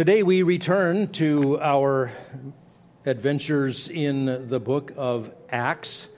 Today 0.00 0.22
we 0.22 0.42
return 0.44 1.08
to 1.12 1.60
our 1.60 2.10
adventures 3.04 3.90
in 3.90 4.48
the 4.48 4.58
book 4.58 4.94
of 4.96 5.30
Acts, 5.50 6.08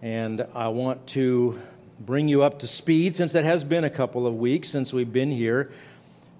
and 0.00 0.46
I 0.54 0.68
want 0.68 1.08
to 1.08 1.60
bring 2.00 2.26
you 2.26 2.42
up 2.42 2.60
to 2.60 2.66
speed 2.66 3.14
since 3.14 3.34
it 3.34 3.44
has 3.44 3.64
been 3.64 3.84
a 3.84 3.90
couple 3.90 4.26
of 4.26 4.36
weeks 4.36 4.70
since 4.70 4.94
we've 4.94 5.12
been 5.12 5.30
here. 5.30 5.70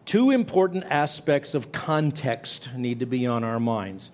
Two 0.07 0.31
important 0.31 0.85
aspects 0.89 1.53
of 1.53 1.73
context 1.73 2.71
need 2.75 3.01
to 3.01 3.07
be 3.07 3.27
on 3.27 3.45
our 3.45 3.61
minds. 3.61 4.11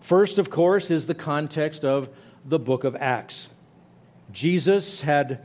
First, 0.00 0.40
of 0.40 0.50
course, 0.50 0.90
is 0.90 1.06
the 1.06 1.14
context 1.14 1.84
of 1.84 2.08
the 2.44 2.58
book 2.58 2.82
of 2.82 2.96
Acts. 2.96 3.48
Jesus 4.32 5.02
had 5.02 5.44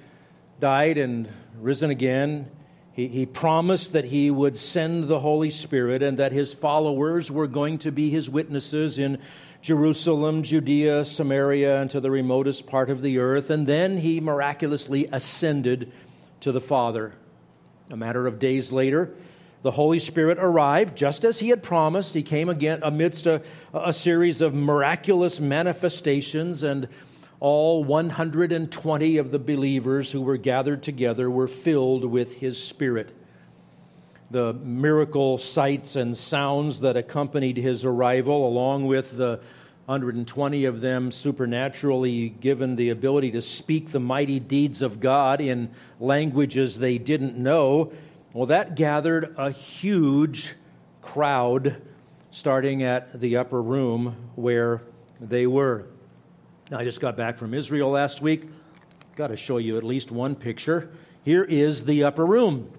died 0.60 0.98
and 0.98 1.30
risen 1.60 1.92
again 1.92 2.50
he, 2.98 3.08
he 3.08 3.26
promised 3.28 3.94
that 3.94 4.06
he 4.06 4.32
would 4.32 4.56
send 4.56 5.08
the 5.08 5.20
Holy 5.20 5.52
Spirit 5.52 6.02
and 6.02 6.18
that 6.18 6.32
his 6.32 6.52
followers 6.52 7.32
were 7.32 7.46
going 7.46 7.78
to 7.78 7.92
be 7.92 8.10
his 8.10 8.28
witnesses 8.28 8.98
in 8.98 9.20
Jerusalem, 9.62 10.42
Judea, 10.42 11.06
Samaria, 11.06 11.80
and 11.80 11.92
to 11.92 12.00
the 12.02 12.10
remotest 12.10 12.66
part 12.66 12.90
of 12.90 13.04
the 13.04 13.20
earth. 13.20 13.52
And 13.52 13.68
then 13.68 14.00
he 14.00 14.20
miraculously 14.20 15.08
ascended 15.12 15.92
to 16.40 16.52
the 16.52 16.60
Father. 16.60 17.14
A 17.92 17.96
matter 17.96 18.26
of 18.26 18.40
days 18.40 18.72
later, 18.72 19.14
the 19.62 19.72
Holy 19.72 20.00
Spirit 20.00 20.40
arrived 20.40 20.98
just 20.98 21.24
as 21.24 21.38
he 21.38 21.50
had 21.50 21.62
promised. 21.62 22.16
He 22.16 22.24
came 22.24 22.50
again 22.50 22.80
amidst 22.82 23.28
a, 23.28 23.44
a 23.76 23.94
series 23.94 24.42
of 24.42 24.56
miraculous 24.56 25.40
manifestations 25.40 26.64
and 26.64 26.88
all 27.40 27.84
120 27.84 29.18
of 29.18 29.32
the 29.32 29.40
believers 29.40 30.12
who 30.12 30.22
were 30.22 30.38
gathered 30.38 30.82
together 30.82 31.30
were 31.30 31.48
filled 31.48 32.06
with 32.06 32.38
his 32.38 32.62
spirit. 32.62 33.14
The 34.32 34.54
miracle 34.54 35.38
sights 35.38 35.96
and 35.96 36.18
sounds 36.18 36.82
that 36.82 36.98
accompanied 36.98 37.58
his 37.58 37.86
arrival, 37.86 38.48
along 38.48 38.88
with 38.88 39.16
the 39.16 39.40
120 39.86 40.66
of 40.66 40.82
them 40.82 41.12
supernaturally 41.12 42.30
given 42.30 42.76
the 42.76 42.90
ability 42.90 43.32
to 43.32 43.42
speak 43.42 43.90
the 43.90 44.00
mighty 44.02 44.40
deeds 44.40 44.82
of 44.82 45.00
God 45.00 45.40
in 45.40 45.70
languages 46.00 46.78
they 46.78 46.98
didn't 46.98 47.38
know, 47.38 47.94
well, 48.34 48.48
that 48.48 48.76
gathered 48.76 49.34
a 49.38 49.50
huge 49.50 50.56
crowd 51.02 51.82
starting 52.32 52.84
at 52.84 53.20
the 53.20 53.38
upper 53.38 53.62
room 53.62 54.16
where 54.36 54.82
they 55.22 55.48
were. 55.48 55.86
I 56.70 56.84
just 56.84 57.00
got 57.00 57.16
back 57.16 57.38
from 57.38 57.54
Israel 57.54 57.92
last 57.92 58.22
week. 58.22 58.44
Got 59.16 59.28
to 59.28 59.38
show 59.38 59.58
you 59.58 59.78
at 59.78 59.86
least 59.86 60.12
one 60.12 60.36
picture. 60.36 60.90
Here 61.24 61.46
is 61.46 61.86
the 61.86 62.04
upper 62.04 62.26
room. 62.26 62.70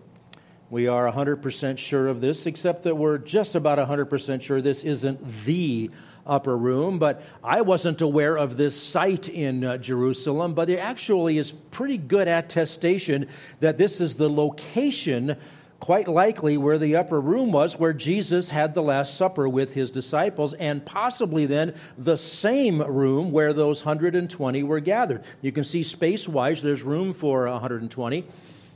We 0.69 0.89
are 0.89 1.11
100% 1.11 1.79
sure 1.79 2.09
of 2.09 2.21
this, 2.21 2.45
except 2.45 2.83
that 2.83 2.99
we're 2.99 3.17
just 3.17 3.55
about 3.55 3.79
100% 3.79 4.43
sure 4.43 4.61
this 4.61 4.85
isn't 4.85 5.27
the 5.47 5.91
upper 6.27 6.55
room. 6.55 6.99
But 6.99 7.23
I 7.43 7.63
wasn't 7.63 8.03
aware 8.03 8.37
of 8.37 8.59
this 8.59 8.79
site 8.79 9.31
in 9.31 9.65
uh, 9.65 9.79
Jerusalem, 9.79 10.53
but 10.53 10.69
it 10.69 10.81
actually 10.81 11.39
is 11.39 11.53
pretty 11.53 11.97
good 11.97 12.29
attestation 12.29 13.27
that 13.61 13.79
this 13.79 14.03
is 14.03 14.17
the 14.17 14.29
location 14.29 15.39
quite 15.81 16.09
likely 16.09 16.57
where 16.57 16.79
the 16.79 16.97
upper 16.97 17.21
room 17.21 17.53
was, 17.53 17.79
where 17.79 17.93
Jesus 17.93 18.51
had 18.51 18.75
the 18.75 18.83
Last 18.83 19.17
Supper 19.17 19.49
with 19.49 19.75
his 19.75 19.91
disciples, 19.91 20.55
and 20.55 20.85
possibly 20.85 21.47
then 21.47 21.75
the 21.97 22.19
same 22.19 22.83
room 22.83 23.31
where 23.31 23.53
those 23.53 23.85
120 23.85 24.63
were 24.65 24.81
gathered. 24.81 25.23
You 25.41 25.53
can 25.53 25.65
see 25.65 25.83
space 25.83 26.29
wise, 26.29 26.63
there's 26.63 26.83
room 26.83 27.15
for 27.15 27.49
120. 27.49 28.27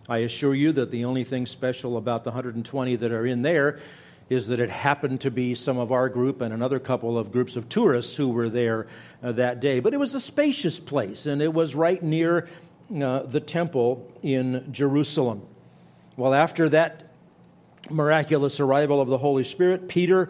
I 0.08 0.18
assure 0.18 0.54
you 0.54 0.72
that 0.72 0.90
the 0.90 1.04
only 1.04 1.24
thing 1.24 1.46
special 1.46 1.96
about 1.96 2.24
the 2.24 2.30
120 2.30 2.96
that 2.96 3.12
are 3.12 3.26
in 3.26 3.42
there 3.42 3.80
is 4.28 4.48
that 4.48 4.60
it 4.60 4.70
happened 4.70 5.20
to 5.20 5.30
be 5.30 5.54
some 5.54 5.78
of 5.78 5.92
our 5.92 6.08
group 6.08 6.40
and 6.40 6.54
another 6.54 6.78
couple 6.78 7.18
of 7.18 7.30
groups 7.30 7.56
of 7.56 7.68
tourists 7.68 8.16
who 8.16 8.30
were 8.30 8.48
there 8.48 8.86
uh, 9.22 9.32
that 9.32 9.60
day. 9.60 9.80
But 9.80 9.92
it 9.92 9.98
was 9.98 10.14
a 10.14 10.20
spacious 10.20 10.80
place, 10.80 11.26
and 11.26 11.42
it 11.42 11.52
was 11.52 11.74
right 11.74 12.02
near 12.02 12.48
uh, 12.94 13.20
the 13.20 13.40
temple 13.40 14.10
in 14.22 14.72
Jerusalem. 14.72 15.42
Well, 16.16 16.34
after 16.34 16.68
that 16.68 17.10
miraculous 17.88 18.60
arrival 18.60 19.00
of 19.00 19.08
the 19.08 19.16
Holy 19.16 19.44
Spirit, 19.44 19.88
Peter 19.88 20.28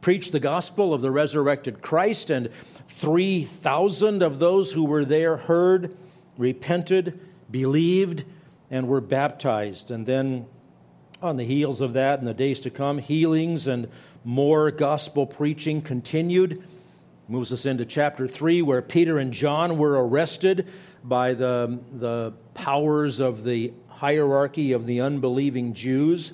preached 0.00 0.32
the 0.32 0.40
gospel 0.40 0.94
of 0.94 1.02
the 1.02 1.10
resurrected 1.10 1.82
Christ, 1.82 2.30
and 2.30 2.50
3,000 2.88 4.22
of 4.22 4.38
those 4.38 4.72
who 4.72 4.86
were 4.86 5.04
there 5.04 5.36
heard, 5.36 5.96
repented, 6.38 7.20
believed, 7.50 8.24
and 8.70 8.88
were 8.88 9.02
baptized. 9.02 9.90
And 9.90 10.06
then, 10.06 10.46
on 11.20 11.36
the 11.36 11.44
heels 11.44 11.82
of 11.82 11.92
that, 11.92 12.20
in 12.20 12.24
the 12.24 12.32
days 12.32 12.60
to 12.60 12.70
come, 12.70 12.96
healings 12.96 13.66
and 13.66 13.88
more 14.24 14.70
gospel 14.70 15.26
preaching 15.26 15.82
continued. 15.82 16.62
Moves 17.30 17.52
us 17.52 17.66
into 17.66 17.84
chapter 17.84 18.26
3, 18.26 18.62
where 18.62 18.80
Peter 18.80 19.18
and 19.18 19.34
John 19.34 19.76
were 19.76 20.02
arrested 20.02 20.66
by 21.04 21.34
the, 21.34 21.78
the 21.92 22.32
powers 22.54 23.20
of 23.20 23.44
the 23.44 23.74
hierarchy 23.88 24.72
of 24.72 24.86
the 24.86 25.02
unbelieving 25.02 25.74
Jews. 25.74 26.32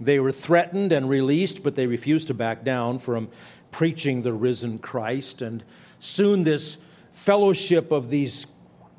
They 0.00 0.18
were 0.18 0.32
threatened 0.32 0.90
and 0.90 1.08
released, 1.08 1.62
but 1.62 1.76
they 1.76 1.86
refused 1.86 2.26
to 2.26 2.34
back 2.34 2.64
down 2.64 2.98
from 2.98 3.28
preaching 3.70 4.22
the 4.22 4.32
risen 4.32 4.80
Christ. 4.80 5.40
And 5.40 5.62
soon 6.00 6.42
this 6.42 6.78
fellowship 7.12 7.92
of 7.92 8.10
these 8.10 8.48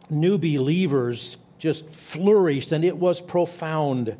new 0.10 0.38
believers 0.38 1.38
just 1.60 1.90
flourished, 1.90 2.72
and 2.72 2.86
it 2.86 2.98
was 2.98 3.20
profound. 3.20 4.16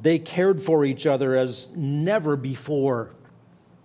They 0.00 0.20
cared 0.20 0.62
for 0.62 0.84
each 0.84 1.04
other 1.04 1.36
as 1.36 1.68
never 1.74 2.36
before. 2.36 3.10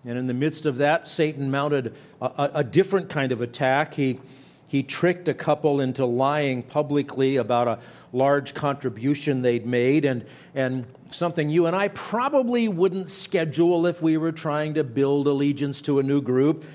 And 0.05 0.17
in 0.17 0.27
the 0.27 0.33
midst 0.33 0.66
of 0.66 0.77
that, 0.77 1.07
Satan 1.07 1.49
mounted 1.49 1.95
a, 2.21 2.51
a 2.55 2.63
different 2.63 3.09
kind 3.09 3.31
of 3.31 3.41
attack. 3.41 3.93
He 3.95 4.19
he 4.67 4.83
tricked 4.83 5.27
a 5.27 5.33
couple 5.33 5.79
into 5.79 6.05
lying 6.05 6.63
publicly 6.63 7.38
about 7.38 7.67
a 7.67 7.79
large 8.11 8.53
contribution 8.53 9.41
they'd 9.41 9.65
made 9.65 10.05
and, 10.05 10.25
and 10.53 10.85
something 11.11 11.49
you 11.49 11.67
and 11.67 11.75
I 11.75 11.89
probably 11.89 12.67
wouldn't 12.67 13.09
schedule 13.09 13.85
if 13.85 14.01
we 14.01 14.17
were 14.17 14.31
trying 14.31 14.73
to 14.73 14.83
build 14.83 15.27
allegiance 15.27 15.81
to 15.83 15.99
a 15.99 16.03
new 16.03 16.21
group. 16.21 16.65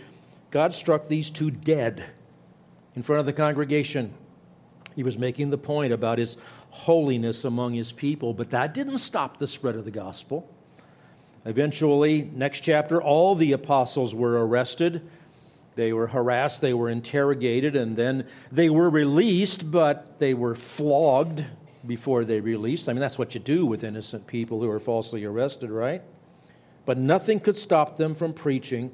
God 0.51 0.73
struck 0.73 1.09
these 1.09 1.31
two 1.31 1.51
dead 1.51 2.07
in 2.95 3.03
front 3.03 3.21
of 3.21 3.27
the 3.27 3.33
congregation. 3.33 4.15
He 4.95 5.03
was 5.03 5.19
making 5.19 5.51
the 5.51 5.59
point 5.59 5.93
about 5.93 6.19
his 6.19 6.37
holiness 6.71 7.45
among 7.45 7.75
his 7.75 7.93
people, 7.93 8.33
but 8.33 8.51
that 8.51 8.73
didn't 8.73 8.99
stop 8.99 9.39
the 9.39 9.47
spread 9.47 9.77
of 9.77 9.85
the 9.85 9.91
gospel. 9.91 10.49
Eventually, 11.45 12.31
next 12.35 12.61
chapter, 12.61 13.03
all 13.03 13.35
the 13.35 13.53
apostles 13.53 14.15
were 14.15 14.47
arrested 14.47 15.03
they 15.81 15.93
were 15.93 16.09
harassed, 16.09 16.61
they 16.61 16.75
were 16.75 16.91
interrogated, 16.91 17.77
and 17.77 17.97
then 17.97 18.27
they 18.51 18.69
were 18.69 18.91
released, 18.91 19.71
but 19.71 20.19
they 20.19 20.35
were 20.35 20.55
flogged 20.55 21.45
before 21.87 22.25
they 22.25 22.41
released. 22.41 22.89
I 22.89 22.93
mean, 22.93 23.01
that's 23.01 23.19
what 23.19 23.35
you 23.35 23.41
do 23.41 23.65
with 23.65 23.85
innocent 23.85 24.27
people 24.27 24.61
who 24.61 24.69
are 24.69 24.81
falsely 24.81 25.25
arrested, 25.25 25.71
right? 25.71 26.03
But 26.85 26.99
nothing 26.99 27.41
could 27.41 27.57
stop 27.57 27.97
them 27.97 28.15
from 28.15 28.35
preaching, 28.35 28.91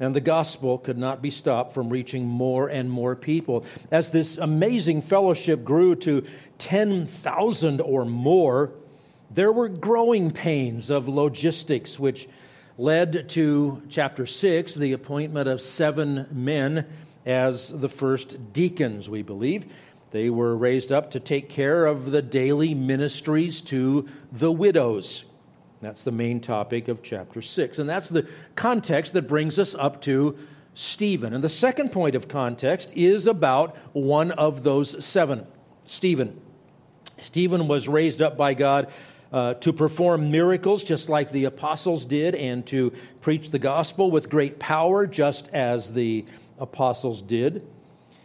and 0.00 0.16
the 0.16 0.20
gospel 0.20 0.78
could 0.78 0.98
not 0.98 1.22
be 1.22 1.30
stopped 1.30 1.72
from 1.72 1.90
reaching 1.90 2.26
more 2.26 2.68
and 2.68 2.90
more 2.90 3.14
people. 3.14 3.64
As 3.90 4.10
this 4.10 4.38
amazing 4.38 5.02
fellowship 5.02 5.64
grew 5.64 5.94
to 5.96 6.24
10,000 6.58 7.80
or 7.82 8.04
more, 8.04 8.72
there 9.30 9.52
were 9.52 9.68
growing 9.68 10.30
pains 10.30 10.90
of 10.90 11.08
logistics, 11.08 11.98
which 11.98 12.28
led 12.78 13.28
to 13.30 13.82
chapter 13.88 14.26
6, 14.26 14.74
the 14.74 14.92
appointment 14.92 15.48
of 15.48 15.60
seven 15.60 16.26
men 16.30 16.86
as 17.24 17.68
the 17.68 17.88
first 17.88 18.52
deacons, 18.52 19.08
we 19.08 19.22
believe. 19.22 19.66
They 20.12 20.30
were 20.30 20.56
raised 20.56 20.92
up 20.92 21.10
to 21.12 21.20
take 21.20 21.48
care 21.48 21.86
of 21.86 22.10
the 22.10 22.22
daily 22.22 22.74
ministries 22.74 23.60
to 23.62 24.08
the 24.30 24.52
widows. 24.52 25.24
That's 25.80 26.04
the 26.04 26.12
main 26.12 26.40
topic 26.40 26.88
of 26.88 27.02
chapter 27.02 27.42
6. 27.42 27.78
And 27.78 27.88
that's 27.88 28.08
the 28.08 28.28
context 28.54 29.12
that 29.14 29.28
brings 29.28 29.58
us 29.58 29.74
up 29.74 30.00
to 30.02 30.38
Stephen. 30.74 31.34
And 31.34 31.42
the 31.42 31.48
second 31.48 31.90
point 31.90 32.14
of 32.14 32.28
context 32.28 32.92
is 32.94 33.26
about 33.26 33.76
one 33.92 34.30
of 34.32 34.62
those 34.62 35.04
seven 35.04 35.46
Stephen. 35.86 36.40
Stephen 37.20 37.66
was 37.66 37.88
raised 37.88 38.20
up 38.20 38.36
by 38.36 38.54
God 38.54 38.90
uh, 39.36 39.52
to 39.52 39.70
perform 39.70 40.30
miracles 40.30 40.82
just 40.82 41.10
like 41.10 41.30
the 41.30 41.44
apostles 41.44 42.06
did, 42.06 42.34
and 42.34 42.64
to 42.64 42.90
preach 43.20 43.50
the 43.50 43.58
gospel 43.58 44.10
with 44.10 44.30
great 44.30 44.58
power 44.58 45.06
just 45.06 45.46
as 45.48 45.92
the 45.92 46.24
apostles 46.58 47.20
did. 47.20 47.62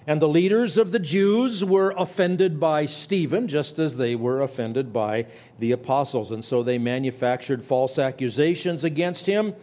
And 0.07 0.21
the 0.21 0.29
leaders 0.29 0.77
of 0.77 0.93
the 0.93 0.99
Jews 0.99 1.65
were 1.65 1.93
offended 1.97 2.61
by 2.61 2.85
Stephen, 2.85 3.49
just 3.49 3.77
as 3.77 3.97
they 3.97 4.15
were 4.15 4.39
offended 4.39 4.93
by 4.93 5.25
the 5.59 5.73
apostles. 5.73 6.31
And 6.31 6.45
so 6.45 6.63
they 6.63 6.77
manufactured 6.77 7.61
false 7.61 7.99
accusations 7.99 8.85
against 8.85 9.25
him. 9.25 9.53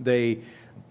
They 0.00 0.40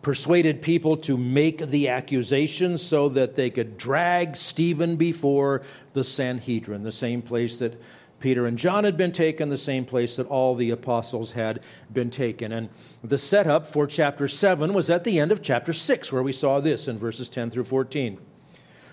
persuaded 0.02 0.62
people 0.62 0.96
to 0.96 1.18
make 1.18 1.68
the 1.68 1.90
accusations 1.90 2.82
so 2.82 3.10
that 3.10 3.36
they 3.36 3.50
could 3.50 3.78
drag 3.78 4.38
Stephen 4.38 4.96
before 4.96 5.64
the 5.92 6.06
Sanhedrin, 6.06 6.84
the 6.84 6.92
same 6.94 7.22
place 7.22 7.60
that 7.60 7.82
Peter 8.20 8.46
and 8.46 8.58
John 8.58 8.84
had 8.84 8.98
been 8.98 9.12
taken, 9.12 9.50
the 9.50 9.58
same 9.58 9.86
place 9.86 10.16
that 10.16 10.28
all 10.28 10.56
the 10.56 10.72
apostles 10.72 11.32
had 11.32 11.60
been 11.92 12.10
taken. 12.10 12.52
And 12.52 12.70
the 13.04 13.18
setup 13.18 13.66
for 13.66 13.88
chapter 13.88 14.28
7 14.28 14.74
was 14.74 14.90
at 14.90 15.04
the 15.04 15.20
end 15.20 15.32
of 15.32 15.42
chapter 15.42 15.74
6, 15.74 16.12
where 16.12 16.24
we 16.24 16.32
saw 16.32 16.60
this 16.60 16.88
in 16.88 16.98
verses 16.98 17.30
10 17.30 17.52
through 17.52 17.66
14. 17.66 18.18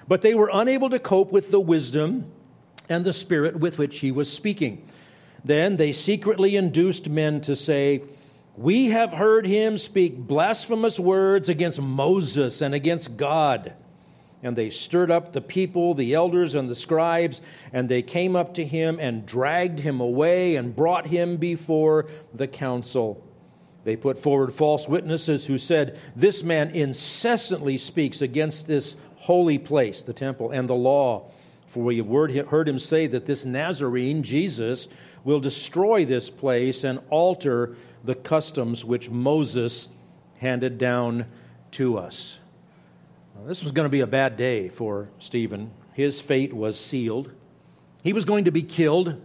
But 0.09 0.23
they 0.23 0.35
were 0.35 0.51
unable 0.53 0.91
to 0.91 0.99
cope 0.99 1.33
with 1.33 1.51
the 1.51 1.61
wisdom 1.61 2.31
and 2.89 3.05
the 3.05 3.13
spirit 3.13 3.57
with 3.57 3.79
which 3.79 4.01
he 4.01 4.11
was 4.11 4.31
speaking. 4.31 4.87
Then 5.45 5.77
they 5.77 5.93
secretly 5.93 6.57
induced 6.57 7.09
men 7.09 7.41
to 7.43 7.57
say, 7.57 8.03
We 8.57 8.87
have 8.87 9.13
heard 9.13 9.47
him 9.47 9.79
speak 9.79 10.17
blasphemous 10.17 10.99
words 10.99 11.49
against 11.49 11.81
Moses 11.81 12.61
and 12.61 12.75
against 12.75 13.17
God. 13.17 13.75
And 14.43 14.57
they 14.57 14.71
stirred 14.71 15.11
up 15.11 15.33
the 15.33 15.41
people, 15.41 15.95
the 15.95 16.15
elders 16.15 16.55
and 16.55 16.69
the 16.69 16.75
scribes, 16.75 17.41
and 17.73 17.89
they 17.89 18.03
came 18.03 18.35
up 18.35 18.55
to 18.55 18.65
him 18.65 18.99
and 19.01 19.25
dragged 19.25 19.79
him 19.79 20.01
away 20.01 20.57
and 20.57 20.75
brought 20.75 21.07
him 21.07 21.37
before 21.37 22.07
the 22.35 22.49
council. 22.49 23.25
They 23.85 23.97
put 23.97 24.19
forward 24.19 24.53
false 24.53 24.89
witnesses 24.89 25.47
who 25.47 25.59
said, 25.59 25.99
This 26.17 26.43
man 26.43 26.71
incessantly 26.71 27.77
speaks 27.77 28.23
against 28.23 28.67
this 28.67 28.97
holy 29.17 29.59
place, 29.59 30.03
the 30.03 30.13
temple, 30.13 30.51
and 30.51 30.69
the 30.69 30.75
law. 30.75 31.31
For 31.69 31.83
we 31.83 31.99
have 31.99 32.49
heard 32.49 32.69
him 32.69 32.79
say 32.79 33.07
that 33.07 33.27
this 33.27 33.45
Nazarene, 33.45 34.23
Jesus, 34.23 34.89
will 35.25 35.41
destroy 35.41 36.05
this 36.05 36.31
place 36.31 36.85
and 36.85 37.01
alter 37.11 37.77
the 38.05 38.15
customs 38.15 38.85
which 38.85 39.09
Moses 39.09 39.89
handed 40.39 40.79
down 40.79 41.27
to 41.73 41.97
us. 41.97 42.41
This 43.47 43.65
was 43.65 43.73
going 43.73 43.87
to 43.87 43.91
be 43.91 44.01
a 44.01 44.07
bad 44.07 44.37
day 44.37 44.69
for 44.69 45.09
Stephen. 45.19 45.73
His 45.95 46.21
fate 46.21 46.53
was 46.53 46.79
sealed. 46.79 47.33
He 48.05 48.13
was 48.13 48.25
going 48.25 48.45
to 48.45 48.53
be 48.53 48.63
killed, 48.63 49.21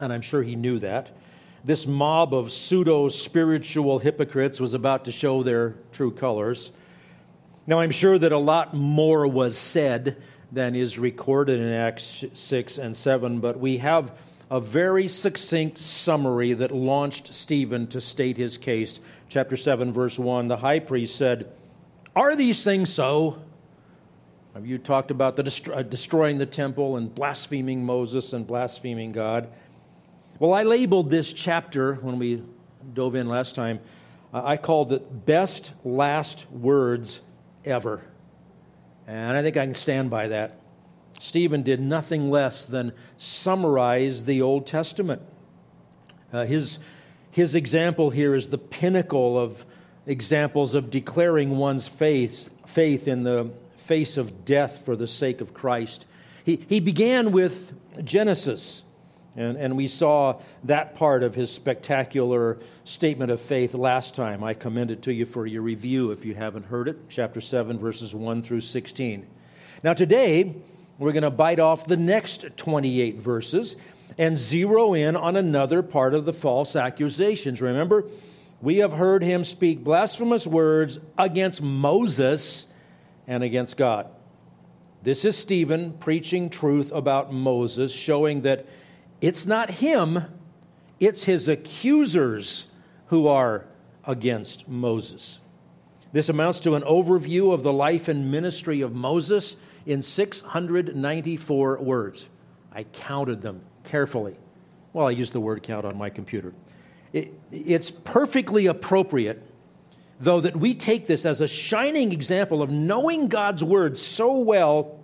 and 0.00 0.12
I'm 0.12 0.20
sure 0.22 0.42
he 0.42 0.54
knew 0.54 0.78
that. 0.78 1.10
This 1.64 1.84
mob 1.84 2.32
of 2.32 2.52
pseudo 2.52 3.08
spiritual 3.08 3.98
hypocrites 3.98 4.60
was 4.60 4.72
about 4.72 5.06
to 5.06 5.12
show 5.12 5.42
their 5.42 5.74
true 5.90 6.12
colors. 6.12 6.70
Now, 7.66 7.80
I'm 7.80 7.90
sure 7.90 8.16
that 8.16 8.30
a 8.30 8.38
lot 8.38 8.72
more 8.72 9.26
was 9.26 9.58
said 9.58 10.22
than 10.52 10.76
is 10.76 10.96
recorded 10.96 11.58
in 11.58 11.72
Acts 11.72 12.24
6 12.34 12.78
and 12.78 12.96
7, 12.96 13.40
but 13.40 13.58
we 13.58 13.78
have 13.78 14.16
a 14.48 14.60
very 14.60 15.08
succinct 15.08 15.78
summary 15.78 16.52
that 16.52 16.70
launched 16.70 17.34
Stephen 17.34 17.88
to 17.88 18.00
state 18.00 18.36
his 18.36 18.58
case. 18.58 19.00
Chapter 19.28 19.56
7, 19.56 19.92
verse 19.92 20.20
1 20.20 20.46
The 20.46 20.58
high 20.58 20.78
priest 20.78 21.16
said, 21.16 21.50
Are 22.16 22.36
these 22.36 22.62
things 22.62 22.92
so? 22.92 23.42
Have 24.54 24.66
you 24.66 24.78
talked 24.78 25.10
about 25.10 25.34
the 25.34 25.72
uh, 25.74 25.82
destroying 25.82 26.38
the 26.38 26.46
temple 26.46 26.96
and 26.96 27.12
blaspheming 27.12 27.84
Moses 27.84 28.32
and 28.32 28.46
blaspheming 28.46 29.10
God? 29.10 29.48
Well, 30.38 30.54
I 30.54 30.62
labeled 30.62 31.10
this 31.10 31.32
chapter 31.32 31.94
when 31.94 32.20
we 32.20 32.42
dove 32.92 33.16
in 33.16 33.28
last 33.28 33.56
time, 33.56 33.80
uh, 34.32 34.42
I 34.44 34.56
called 34.56 34.92
it 34.92 35.26
Best 35.26 35.72
Last 35.82 36.48
Words 36.52 37.20
Ever. 37.64 38.04
And 39.08 39.36
I 39.36 39.42
think 39.42 39.56
I 39.56 39.64
can 39.64 39.74
stand 39.74 40.08
by 40.08 40.28
that. 40.28 40.60
Stephen 41.18 41.62
did 41.62 41.80
nothing 41.80 42.30
less 42.30 42.64
than 42.64 42.92
summarize 43.16 44.24
the 44.24 44.40
Old 44.40 44.66
Testament. 44.66 45.22
Uh, 46.32 46.44
his, 46.44 46.78
his 47.32 47.54
example 47.56 48.10
here 48.10 48.34
is 48.34 48.50
the 48.50 48.58
pinnacle 48.58 49.38
of 49.38 49.64
examples 50.06 50.74
of 50.74 50.90
declaring 50.90 51.56
one's 51.56 51.88
faith, 51.88 52.50
faith 52.66 53.08
in 53.08 53.22
the 53.22 53.50
face 53.76 54.16
of 54.16 54.44
death 54.44 54.84
for 54.84 54.96
the 54.96 55.06
sake 55.06 55.40
of 55.40 55.54
Christ. 55.54 56.06
He, 56.44 56.64
he 56.68 56.80
began 56.80 57.32
with 57.32 57.72
Genesis, 58.04 58.84
and, 59.36 59.56
and 59.56 59.76
we 59.76 59.88
saw 59.88 60.40
that 60.64 60.94
part 60.94 61.22
of 61.22 61.34
his 61.34 61.50
spectacular 61.50 62.58
statement 62.84 63.30
of 63.30 63.40
faith 63.40 63.74
last 63.74 64.14
time. 64.14 64.44
I 64.44 64.54
commend 64.54 64.90
it 64.90 65.02
to 65.02 65.12
you 65.12 65.26
for 65.26 65.46
your 65.46 65.62
review 65.62 66.10
if 66.10 66.24
you 66.24 66.34
haven't 66.34 66.66
heard 66.66 66.88
it, 66.88 67.08
chapter 67.08 67.40
7, 67.40 67.78
verses 67.78 68.14
1 68.14 68.42
through 68.42 68.60
16. 68.60 69.26
Now, 69.82 69.94
today, 69.94 70.54
we're 70.98 71.12
going 71.12 71.22
to 71.22 71.30
bite 71.30 71.60
off 71.60 71.86
the 71.86 71.96
next 71.96 72.56
28 72.56 73.16
verses 73.16 73.76
and 74.16 74.36
zero 74.36 74.94
in 74.94 75.16
on 75.16 75.36
another 75.36 75.82
part 75.82 76.14
of 76.14 76.24
the 76.24 76.32
false 76.32 76.76
accusations. 76.76 77.60
Remember, 77.60 78.04
we 78.64 78.78
have 78.78 78.94
heard 78.94 79.22
him 79.22 79.44
speak 79.44 79.84
blasphemous 79.84 80.46
words 80.46 80.98
against 81.18 81.60
Moses 81.60 82.64
and 83.26 83.44
against 83.44 83.76
God. 83.76 84.08
This 85.02 85.26
is 85.26 85.36
Stephen 85.36 85.92
preaching 85.92 86.48
truth 86.48 86.90
about 86.90 87.30
Moses, 87.30 87.92
showing 87.92 88.40
that 88.42 88.64
it's 89.20 89.44
not 89.44 89.68
him, 89.68 90.24
it's 90.98 91.24
his 91.24 91.46
accusers 91.46 92.66
who 93.08 93.28
are 93.28 93.66
against 94.06 94.66
Moses. 94.66 95.40
This 96.12 96.30
amounts 96.30 96.60
to 96.60 96.74
an 96.74 96.82
overview 96.84 97.52
of 97.52 97.64
the 97.64 97.72
life 97.72 98.08
and 98.08 98.32
ministry 98.32 98.80
of 98.80 98.94
Moses 98.94 99.56
in 99.84 100.00
694 100.00 101.82
words. 101.82 102.30
I 102.72 102.84
counted 102.84 103.42
them 103.42 103.60
carefully. 103.84 104.38
Well, 104.94 105.06
I 105.06 105.10
used 105.10 105.34
the 105.34 105.40
word 105.40 105.62
count 105.62 105.84
on 105.84 105.98
my 105.98 106.08
computer. 106.08 106.54
It, 107.14 107.32
it's 107.52 107.92
perfectly 107.92 108.66
appropriate, 108.66 109.40
though, 110.18 110.40
that 110.40 110.56
we 110.56 110.74
take 110.74 111.06
this 111.06 111.24
as 111.24 111.40
a 111.40 111.46
shining 111.46 112.12
example 112.12 112.60
of 112.60 112.70
knowing 112.70 113.28
God's 113.28 113.62
word 113.62 113.96
so 113.96 114.38
well 114.38 114.98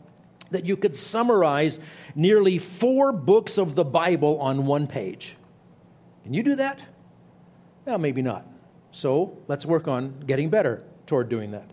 that 0.50 0.66
you 0.66 0.76
could 0.76 0.96
summarize 0.96 1.78
nearly 2.16 2.58
four 2.58 3.12
books 3.12 3.58
of 3.58 3.76
the 3.76 3.84
Bible 3.84 4.40
on 4.40 4.66
one 4.66 4.88
page. 4.88 5.36
Can 6.24 6.34
you 6.34 6.42
do 6.42 6.56
that? 6.56 6.82
Well, 7.84 7.98
maybe 7.98 8.22
not. 8.22 8.44
So 8.90 9.38
let's 9.46 9.64
work 9.64 9.86
on 9.86 10.18
getting 10.26 10.50
better 10.50 10.82
toward 11.06 11.28
doing 11.28 11.52
that. 11.52 11.70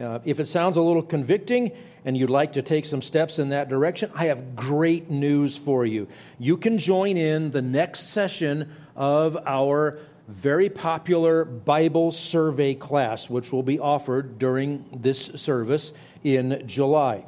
Uh, 0.00 0.18
if 0.24 0.40
it 0.40 0.48
sounds 0.48 0.78
a 0.78 0.82
little 0.82 1.02
convicting 1.02 1.72
and 2.06 2.16
you'd 2.16 2.30
like 2.30 2.54
to 2.54 2.62
take 2.62 2.86
some 2.86 3.02
steps 3.02 3.38
in 3.38 3.50
that 3.50 3.68
direction, 3.68 4.10
I 4.14 4.26
have 4.26 4.56
great 4.56 5.10
news 5.10 5.56
for 5.56 5.84
you. 5.84 6.08
You 6.38 6.56
can 6.56 6.78
join 6.78 7.18
in 7.18 7.50
the 7.50 7.60
next 7.60 8.08
session 8.08 8.72
of 8.96 9.36
our 9.46 9.98
very 10.26 10.70
popular 10.70 11.44
Bible 11.44 12.12
survey 12.12 12.74
class, 12.74 13.28
which 13.28 13.52
will 13.52 13.62
be 13.62 13.78
offered 13.78 14.38
during 14.38 14.84
this 14.96 15.26
service 15.34 15.92
in 16.24 16.62
July. 16.66 17.26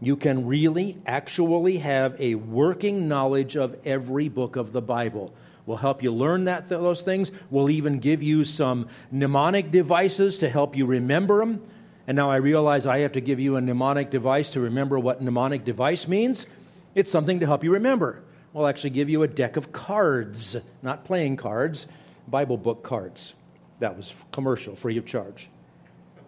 You 0.00 0.16
can 0.16 0.46
really, 0.46 0.96
actually 1.04 1.78
have 1.78 2.18
a 2.18 2.36
working 2.36 3.06
knowledge 3.06 3.56
of 3.56 3.76
every 3.84 4.28
book 4.30 4.56
of 4.56 4.72
the 4.72 4.82
Bible. 4.82 5.34
We'll 5.66 5.78
help 5.78 6.02
you 6.02 6.12
learn 6.12 6.44
that, 6.44 6.68
those 6.68 7.02
things. 7.02 7.30
We'll 7.50 7.70
even 7.70 7.98
give 7.98 8.22
you 8.22 8.44
some 8.44 8.88
mnemonic 9.10 9.70
devices 9.70 10.38
to 10.38 10.48
help 10.48 10.76
you 10.76 10.86
remember 10.86 11.40
them. 11.40 11.62
And 12.06 12.16
now 12.16 12.30
I 12.30 12.36
realize 12.36 12.86
I 12.86 12.98
have 12.98 13.12
to 13.12 13.20
give 13.20 13.40
you 13.40 13.56
a 13.56 13.60
mnemonic 13.60 14.10
device 14.10 14.50
to 14.50 14.60
remember 14.60 14.98
what 14.98 15.22
mnemonic 15.22 15.64
device 15.64 16.06
means. 16.06 16.46
It's 16.94 17.10
something 17.10 17.40
to 17.40 17.46
help 17.46 17.64
you 17.64 17.72
remember. 17.72 18.22
We'll 18.52 18.66
actually 18.66 18.90
give 18.90 19.08
you 19.08 19.22
a 19.22 19.28
deck 19.28 19.56
of 19.56 19.72
cards, 19.72 20.56
not 20.82 21.04
playing 21.04 21.36
cards, 21.38 21.86
Bible 22.28 22.56
book 22.56 22.82
cards. 22.82 23.34
That 23.80 23.96
was 23.96 24.14
commercial, 24.32 24.76
free 24.76 24.96
of 24.98 25.06
charge. 25.06 25.48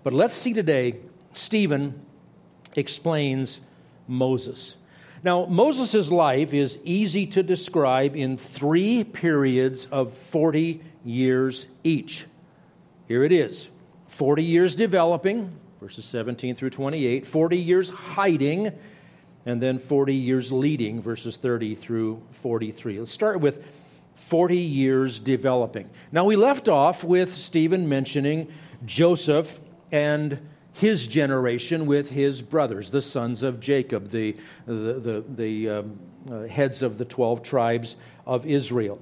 But 0.03 0.13
let's 0.13 0.35
see 0.35 0.53
today, 0.53 0.97
Stephen 1.33 2.01
explains 2.75 3.61
Moses. 4.09 4.77
Now, 5.23 5.47
Moses' 5.47 6.11
life 6.11 6.55
is 6.55 6.79
easy 6.85 7.27
to 7.29 7.43
describe 7.43 8.17
in 8.17 8.37
three 8.37 9.05
periods 9.05 9.87
of 9.87 10.13
40 10.13 10.81
years 11.05 11.67
each. 11.85 12.27
Here 13.09 13.25
it 13.25 13.33
is 13.33 13.69
40 14.09 14.43
years 14.43 14.75
developing, 14.75 15.53
verses 15.81 16.05
17 16.05 16.55
through 16.55 16.71
28, 16.71 17.27
40 17.27 17.59
years 17.59 17.89
hiding, 17.91 18.73
and 19.45 19.63
then 19.63 19.79
40 19.79 20.15
years 20.15 20.51
leading, 20.51 21.01
verses 21.01 21.37
30 21.37 21.75
through 21.75 22.23
43. 22.33 22.99
Let's 22.99 23.11
start 23.11 23.41
with 23.41 23.65
40 24.17 24.57
years 24.57 25.21
developing. 25.21 25.89
Now, 26.11 26.25
we 26.25 26.37
left 26.37 26.69
off 26.69 27.05
with 27.05 27.35
Stephen 27.35 27.89
mentioning 27.89 28.49
Joseph 28.85 29.61
and 29.93 30.39
his 30.73 31.07
generation 31.07 31.87
with 31.87 32.11
his 32.11 32.43
brothers, 32.43 32.91
the 32.91 33.03
sons 33.03 33.43
of 33.43 33.61
Jacob, 33.61 34.09
the, 34.09 34.37
the, 34.67 34.73
the, 34.75 35.25
the 35.29 35.71
um, 35.71 35.99
uh, 36.31 36.41
heads 36.43 36.83
of 36.83 36.99
the 36.99 37.05
12 37.05 37.43
tribes 37.43 37.97
of 38.27 38.47
Israel. 38.47 39.01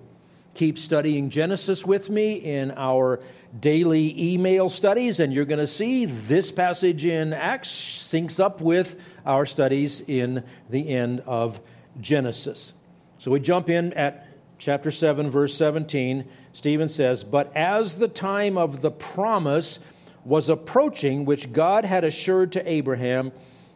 Keep 0.54 0.78
studying 0.78 1.30
Genesis 1.30 1.84
with 1.84 2.08
me 2.08 2.34
in 2.34 2.70
our 2.76 3.18
daily 3.58 4.14
email 4.32 4.70
studies, 4.70 5.18
and 5.18 5.32
you're 5.32 5.44
going 5.44 5.58
to 5.58 5.66
see 5.66 6.04
this 6.04 6.52
passage 6.52 7.04
in 7.04 7.32
Acts 7.32 7.70
syncs 7.70 8.38
up 8.38 8.60
with 8.60 9.00
our 9.26 9.46
studies 9.46 10.00
in 10.06 10.44
the 10.70 10.88
end 10.88 11.20
of 11.26 11.60
Genesis. 12.00 12.72
So 13.18 13.32
we 13.32 13.40
jump 13.40 13.68
in 13.68 13.92
at 13.94 14.28
chapter 14.58 14.92
7, 14.92 15.28
verse 15.28 15.56
17. 15.56 16.24
Stephen 16.52 16.88
says, 16.88 17.24
But 17.24 17.54
as 17.56 17.96
the 17.96 18.08
time 18.08 18.56
of 18.56 18.80
the 18.80 18.92
promise 18.92 19.80
was 20.24 20.48
approaching, 20.48 21.24
which 21.24 21.52
God 21.52 21.84
had 21.84 22.04
assured 22.04 22.52
to 22.52 22.70
Abraham, 22.70 23.32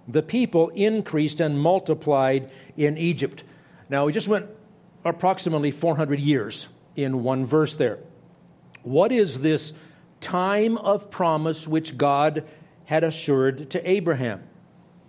the 0.06 0.22
people 0.22 0.68
increased 0.68 1.40
and 1.40 1.60
multiplied 1.60 2.52
in 2.76 2.96
Egypt. 2.96 3.42
Now, 3.90 4.06
we 4.06 4.12
just 4.12 4.28
went 4.28 4.46
approximately 5.04 5.70
400 5.70 6.20
years 6.20 6.68
in 6.96 7.22
one 7.22 7.44
verse 7.44 7.76
there. 7.76 7.98
What 8.82 9.12
is 9.12 9.40
this 9.40 9.72
time 10.20 10.76
of 10.78 11.10
promise 11.10 11.66
which 11.66 11.96
God 11.96 12.48
had 12.84 13.04
assured 13.04 13.70
to 13.70 13.90
Abraham? 13.90 14.42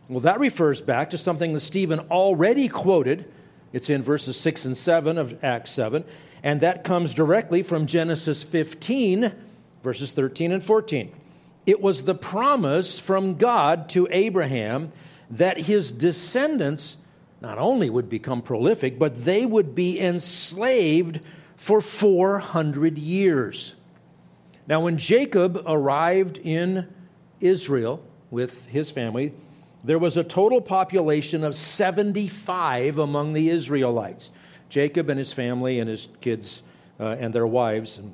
Well, 0.08 0.22
that 0.22 0.40
refers 0.40 0.82
back 0.82 1.12
to 1.12 1.18
something 1.18 1.54
that 1.54 1.60
Stephen 1.60 2.00
already 2.12 2.68
quoted. 2.68 3.32
It's 3.72 3.90
in 3.90 4.02
verses 4.02 4.38
6 4.38 4.66
and 4.66 4.76
7 4.76 5.18
of 5.18 5.44
Acts 5.44 5.72
7, 5.72 6.04
and 6.42 6.62
that 6.62 6.84
comes 6.84 7.14
directly 7.14 7.62
from 7.62 7.86
Genesis 7.86 8.44
15, 8.44 9.32
verses 9.84 10.12
13 10.12 10.52
and 10.52 10.64
14. 10.64 11.12
It 11.66 11.82
was 11.82 12.04
the 12.04 12.16
promise 12.16 13.00
from 13.00 13.36
God 13.36 13.90
to 13.90 14.08
Abraham 14.10 14.92
that 15.30 15.60
his 15.60 15.92
descendants 15.92 16.98
not 17.42 17.58
only 17.58 17.90
would 17.90 18.10
become 18.10 18.42
prolific, 18.42 19.00
but 19.00 19.26
they 19.26 19.46
would 19.46 19.74
be 19.74 20.00
enslaved 20.00 21.22
for 21.56 21.82
400 21.82 22.98
years. 22.98 23.76
Now, 24.68 24.82
when 24.82 24.98
Jacob 24.98 25.64
arrived 25.66 26.38
in 26.38 26.88
Israel 27.40 28.04
with 28.30 28.68
his 28.68 28.92
family, 28.92 29.34
there 29.84 30.00
was 30.00 30.18
a 30.18 30.24
total 30.24 30.62
population 30.62 31.44
of 31.44 31.56
75 31.56 32.98
among 32.98 33.34
the 33.34 33.50
Israelites. 33.50 34.30
Jacob 34.68 35.10
and 35.10 35.18
his 35.18 35.34
family 35.34 35.80
and 35.80 35.90
his 35.90 36.10
kids 36.22 36.62
uh, 37.00 37.16
and 37.20 37.34
their 37.34 37.48
wives. 37.48 37.98
And, 37.98 38.14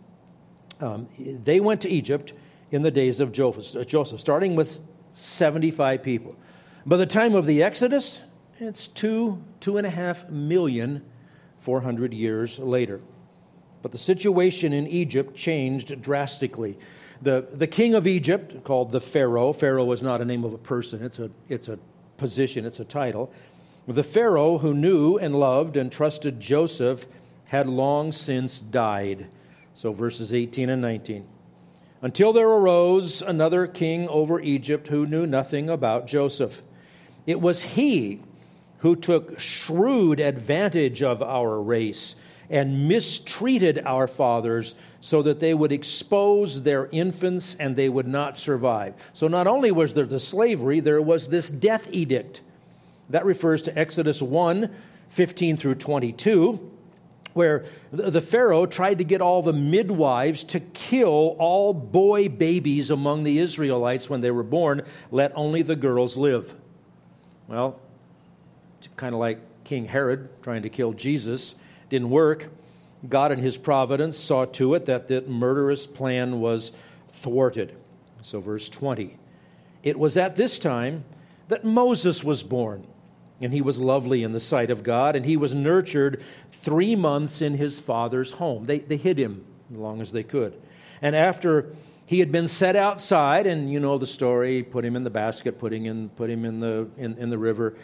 um, 0.80 1.10
they 1.18 1.60
went 1.60 1.82
to 1.82 1.90
Egypt 1.90 2.34
in 2.72 2.82
the 2.82 2.92
days 2.92 3.20
of 3.20 3.32
Joseph, 3.32 3.88
Joseph, 3.88 4.20
starting 4.20 4.56
with 4.56 4.82
75 5.14 6.04
people. 6.04 6.36
By 6.86 6.98
the 6.98 7.06
time 7.06 7.36
of 7.36 7.46
the 7.46 7.64
Exodus, 7.64 8.22
it's 8.60 8.88
two, 8.88 9.44
two 9.60 9.78
and 9.78 9.86
a 9.86 9.90
half 9.90 10.30
million, 10.30 11.04
400 11.60 12.14
years 12.14 12.58
later. 12.60 13.02
But 13.82 13.92
the 13.92 13.98
situation 13.98 14.74
in 14.74 14.88
Egypt 14.88 15.36
changed 15.36 16.02
drastically. 16.02 16.78
The, 17.22 17.48
the 17.52 17.68
king 17.68 17.94
of 17.94 18.08
Egypt, 18.08 18.64
called 18.64 18.92
the 18.92 19.02
Pharaoh, 19.02 19.54
Pharaoh 19.54 19.92
is 19.92 20.02
not 20.02 20.22
a 20.22 20.26
name 20.26 20.44
of 20.44 20.54
a 20.54 20.58
person, 20.58 21.04
it's 21.04 21.20
a, 21.20 21.30
it's 21.50 21.68
a 21.68 21.80
position, 22.18 22.66
it's 22.66 22.80
a 22.80 22.86
title. 22.86 23.32
The 23.88 24.04
Pharaoh 24.04 24.58
who 24.58 24.74
knew 24.74 25.18
and 25.18 25.36
loved 25.36 25.78
and 25.78 25.92
trusted 25.92 26.40
Joseph 26.40 27.06
had 27.46 27.68
long 27.68 28.12
since 28.12 28.60
died. 28.60 29.28
So, 29.76 29.94
verses 29.94 30.34
18 30.34 30.70
and 30.70 30.82
19. 30.82 31.28
Until 32.02 32.34
there 32.34 32.48
arose 32.48 33.22
another 33.22 33.68
king 33.68 34.08
over 34.08 34.40
Egypt 34.40 34.88
who 34.88 35.06
knew 35.06 35.28
nothing 35.28 35.70
about 35.70 36.08
Joseph. 36.08 36.62
It 37.26 37.42
was 37.42 37.62
he 37.62 38.22
who 38.86 38.96
took 38.96 39.40
shrewd 39.40 40.20
advantage 40.20 41.02
of 41.02 41.24
our 41.24 41.60
race 41.60 42.16
and 42.52 42.88
mistreated 42.88 43.82
our 43.84 44.06
fathers 44.06 44.76
so 45.02 45.24
that 45.24 45.40
they 45.40 45.56
would 45.56 45.72
expose 45.72 46.62
their 46.62 46.88
infants 46.92 47.58
and 47.60 47.76
they 47.76 47.90
would 47.90 48.06
not 48.06 48.38
survive. 48.38 48.94
So 49.14 49.28
not 49.28 49.48
only 49.48 49.72
was 49.72 49.96
there 49.96 50.06
the 50.06 50.20
slavery, 50.20 50.82
there 50.82 51.02
was 51.02 51.28
this 51.28 51.50
death 51.50 51.88
edict. 51.92 52.42
That 53.10 53.26
refers 53.26 53.64
to 53.64 53.76
Exodus 53.76 54.22
1 54.22 54.70
15 55.10 55.58
through 55.58 55.76
22, 55.76 56.72
where 57.34 57.66
the 57.92 58.22
Pharaoh 58.22 58.68
tried 58.68 59.00
to 59.00 59.04
get 59.04 59.20
all 59.20 59.42
the 59.42 59.52
midwives 59.52 60.44
to 60.44 60.60
kill 60.60 61.36
all 61.40 61.74
boy 61.74 62.30
babies 62.30 62.92
among 62.92 63.24
the 63.24 63.40
Israelites 63.40 64.12
when 64.12 64.22
they 64.22 64.30
were 64.30 64.44
born, 64.44 64.84
let 65.10 65.32
only 65.34 65.64
the 65.64 65.76
girls 65.76 66.18
live. 66.18 66.54
Well, 67.48 67.80
kind 68.96 69.14
of 69.14 69.20
like 69.20 69.40
King 69.64 69.86
Herod 69.86 70.30
trying 70.42 70.62
to 70.64 70.70
kill 70.70 70.94
Jesus 70.94 71.56
didn't 71.90 72.10
work. 72.10 72.50
God, 73.08 73.32
in 73.32 73.40
his 73.40 73.58
providence, 73.58 74.18
saw 74.18 74.46
to 74.46 74.74
it 74.76 74.86
that 74.86 75.08
that 75.10 75.30
murderous 75.30 75.86
plan 75.86 76.40
was 76.40 76.72
thwarted. 77.12 77.76
So, 78.22 78.40
verse 78.40 78.70
20. 78.70 79.18
It 79.84 80.00
was 80.00 80.18
at 80.18 80.36
this 80.36 80.58
time 80.58 81.04
that 81.48 81.64
Moses 81.64 82.24
was 82.24 82.42
born, 82.42 82.88
and 83.40 83.54
he 83.54 83.62
was 83.62 83.80
lovely 83.80 84.24
in 84.24 84.32
the 84.32 84.40
sight 84.40 84.72
of 84.72 84.82
God, 84.82 85.16
and 85.16 85.26
he 85.26 85.38
was 85.38 85.54
nurtured 85.54 86.24
three 86.52 86.96
months 86.96 87.42
in 87.42 87.54
his 87.54 87.80
father's 87.80 88.32
home. 88.32 88.66
They, 88.66 88.80
they 88.80 88.98
hid 88.98 89.20
him 89.20 89.46
as 89.72 89.78
long 89.78 90.02
as 90.02 90.12
they 90.12 90.24
could. 90.24 90.60
And 91.02 91.16
after 91.16 91.74
he 92.08 92.20
had 92.20 92.32
been 92.32 92.48
set 92.48 92.76
outside, 92.76 93.46
and 93.46 93.72
you 93.72 93.80
know 93.80 93.98
the 93.98 94.08
story, 94.08 94.64
put 94.64 94.84
him 94.84 94.96
in 94.96 95.04
the 95.04 95.10
basket, 95.10 95.60
putting 95.60 95.86
in, 95.86 96.10
put 96.10 96.30
him 96.30 96.46
in 96.46 96.60
the, 96.60 96.88
in, 96.98 97.18
in 97.18 97.30
the 97.30 97.38
river, 97.38 97.76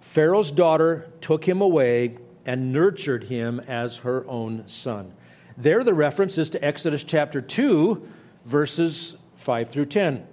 Pharaoh's 0.00 0.50
daughter 0.50 1.10
took 1.20 1.46
him 1.46 1.60
away 1.60 2.18
and 2.44 2.72
nurtured 2.72 3.24
him 3.24 3.60
as 3.60 3.98
her 3.98 4.26
own 4.28 4.66
son. 4.66 5.12
There, 5.56 5.82
the 5.82 5.94
reference 5.94 6.38
is 6.38 6.50
to 6.50 6.64
Exodus 6.64 7.02
chapter 7.02 7.40
2, 7.40 8.06
verses 8.44 9.16
5 9.36 9.68
through 9.68 9.86
10. 9.86 10.26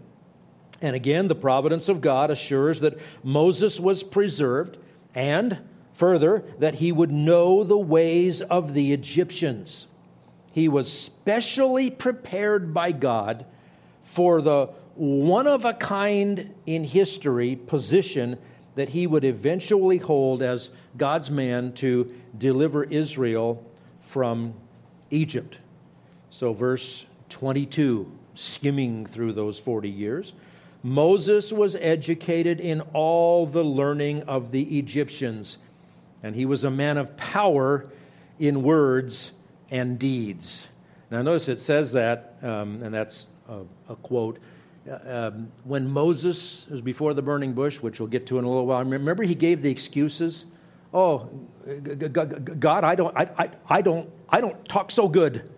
And 0.82 0.96
again, 0.96 1.28
the 1.28 1.36
providence 1.36 1.88
of 1.88 2.02
God 2.02 2.30
assures 2.30 2.82
that 2.82 2.98
Moses 3.24 3.80
was 3.80 4.04
preserved, 4.04 4.78
and 5.16 5.60
further, 5.94 6.44
that 6.60 6.76
he 6.76 6.92
would 6.92 7.12
know 7.12 7.64
the 7.64 7.78
ways 7.78 8.42
of 8.42 8.74
the 8.74 8.92
Egyptians. 8.92 9.88
He 10.52 10.68
was 10.68 10.92
specially 10.92 11.90
prepared 11.90 12.74
by 12.74 12.92
God 12.92 13.46
for 14.04 14.42
the 14.42 14.68
one 14.96 15.48
of 15.48 15.66
a 15.66 15.74
kind 15.74 16.54
in 16.66 16.84
history 16.84 17.56
position 17.56 18.38
that 18.76 18.90
he 18.90 19.08
would 19.08 19.24
eventually 19.24 19.98
hold 19.98 20.42
as 20.42 20.70
God's 20.98 21.30
man 21.30 21.74
to 21.74 22.14
deliver 22.38 22.84
Israel 22.84 23.64
from 24.02 24.54
Egypt. 25.12 25.60
So, 26.30 26.54
verse 26.54 27.06
22, 27.30 28.12
skimming 28.36 29.06
through 29.06 29.34
those 29.34 29.60
40 29.60 29.90
years, 29.90 30.34
Moses 30.82 31.54
was 31.54 31.76
educated 31.76 32.60
in 32.60 32.82
all 32.94 33.46
the 33.46 33.64
learning 33.64 34.24
of 34.24 34.52
the 34.52 34.78
Egyptians, 34.78 35.58
and 36.22 36.36
he 36.36 36.46
was 36.46 36.64
a 36.64 36.72
man 36.72 36.98
of 36.98 37.16
power 37.16 37.90
in 38.40 38.64
words 38.64 39.32
and 39.72 39.98
deeds. 39.98 40.68
Now, 41.10 41.22
notice 41.22 41.48
it 41.48 41.60
says 41.60 41.94
that, 41.94 42.36
um, 42.42 42.82
and 42.84 42.94
that's 42.94 43.28
a, 43.48 43.62
a 43.88 43.96
quote 43.96 44.40
um, 45.06 45.52
when 45.64 45.88
Moses 45.88 46.68
was 46.70 46.82
before 46.82 47.14
the 47.14 47.22
burning 47.22 47.54
bush, 47.54 47.82
which 47.82 48.00
we'll 48.00 48.10
get 48.10 48.26
to 48.28 48.40
in 48.40 48.46
a 48.46 48.48
little 48.48 48.66
while, 48.66 48.84
remember 48.84 49.24
he 49.24 49.36
gave 49.36 49.62
the 49.62 49.72
excuses? 49.72 50.46
Oh, 50.94 51.30
God, 52.60 52.84
I 52.84 52.96
don't, 52.96 53.16
I, 53.18 53.30
I, 53.38 53.50
I 53.68 53.82
don't, 53.82 54.10
I 54.30 54.42
don't 54.42 54.68
talk 54.68 54.92
so 54.92 55.08
good. 55.08 55.50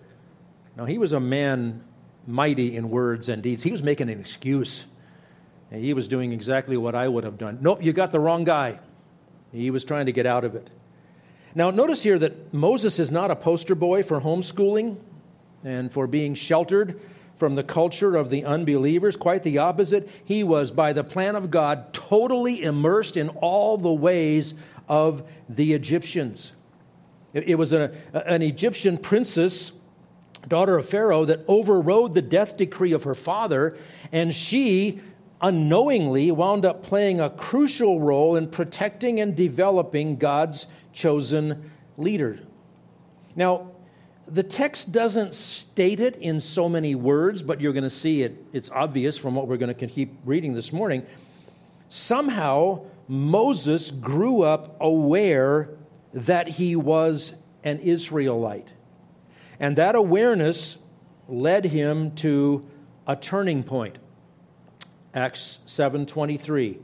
Now, 0.78 0.86
he 0.86 0.98
was 0.98 1.12
a 1.12 1.20
man 1.20 1.84
mighty 2.28 2.76
in 2.76 2.90
words 2.90 3.30
and 3.30 3.42
deeds. 3.42 3.64
He 3.64 3.72
was 3.72 3.84
making 3.84 4.10
an 4.10 4.20
excuse. 4.20 4.86
And 5.72 5.84
he 5.84 5.94
was 5.94 6.08
doing 6.08 6.32
exactly 6.32 6.78
what 6.78 6.96
I 6.96 7.08
would 7.08 7.24
have 7.24 7.38
done. 7.38 7.58
Nope, 7.62 7.84
you 7.84 7.94
got 7.94 8.12
the 8.12 8.20
wrong 8.20 8.44
guy. 8.44 8.80
He 9.52 9.72
was 9.72 9.84
trying 9.84 10.06
to 10.06 10.12
get 10.12 10.26
out 10.26 10.44
of 10.44 10.56
it. 10.56 10.70
Now, 11.54 11.72
notice 11.72 12.04
here 12.04 12.20
that 12.20 12.54
Moses 12.54 13.00
is 13.00 13.12
not 13.12 13.32
a 13.32 13.36
poster 13.36 13.76
boy 13.76 14.04
for 14.04 14.20
homeschooling 14.20 14.98
and 15.64 15.92
for 15.92 16.06
being 16.06 16.36
sheltered 16.36 17.00
from 17.36 17.56
the 17.56 17.64
culture 17.64 18.16
of 18.16 18.30
the 18.30 18.46
unbelievers. 18.46 19.16
Quite 19.16 19.44
the 19.44 19.58
opposite. 19.58 20.10
He 20.24 20.44
was, 20.44 20.72
by 20.72 20.94
the 20.94 21.04
plan 21.04 21.36
of 21.36 21.52
God, 21.52 21.94
totally 21.94 22.64
immersed 22.64 23.18
in 23.18 23.30
all 23.30 23.78
the 23.78 23.94
ways 23.94 24.54
of 24.88 25.24
the 25.50 25.74
Egyptians. 25.74 26.54
It, 27.34 27.58
was 27.58 27.74
an 27.74 28.42
Egyptian 28.42 28.98
princess, 28.98 29.74
daughter 30.48 30.78
of 30.78 30.88
Pharaoh, 30.88 31.26
that 31.26 31.42
overrode 31.48 32.14
the 32.14 32.22
death 32.22 32.56
decree 32.56 32.94
of 32.94 33.04
her 33.04 33.16
father, 33.16 33.78
and 34.14 34.34
she 34.34 35.02
unknowingly 35.42 36.32
wound 36.32 36.66
up 36.66 36.82
playing 36.82 37.20
a 37.20 37.30
crucial 37.30 38.00
role 38.00 38.38
in 38.38 38.48
protecting 38.48 39.20
and 39.20 39.36
developing 39.36 40.16
God's 40.16 40.66
chosen 40.94 41.72
leader. 41.98 42.40
Now, 43.36 43.72
the 44.28 44.44
text 44.44 44.92
doesn't 44.92 45.34
state 45.34 46.00
it 46.00 46.16
in 46.16 46.40
so 46.40 46.68
many 46.68 46.96
words, 46.96 47.44
but 47.44 47.62
you're 47.62 47.74
going 47.74 47.84
to 47.84 47.90
see 47.90 48.24
it. 48.24 48.44
It's 48.54 48.72
obvious 48.72 49.18
from 49.18 49.36
what 49.36 49.48
we're 49.48 49.58
going 49.58 49.74
to 49.74 49.88
keep 49.88 50.18
reading 50.26 50.54
this 50.54 50.74
morning. 50.74 51.06
Somehow, 51.90 52.86
Moses 53.08 53.92
grew 53.92 54.42
up 54.42 54.78
aware 54.82 55.70
that 56.14 56.48
he 56.48 56.76
was 56.76 57.34
an 57.64 57.80
Israelite. 57.80 58.70
And 59.60 59.78
that 59.78 59.96
awareness 59.96 60.78
led 61.28 61.66
him 61.66 62.12
to 62.16 62.66
a 63.08 63.16
turning 63.16 63.64
point. 63.64 63.98
Acts 65.14 65.60
7:23. 65.66 66.80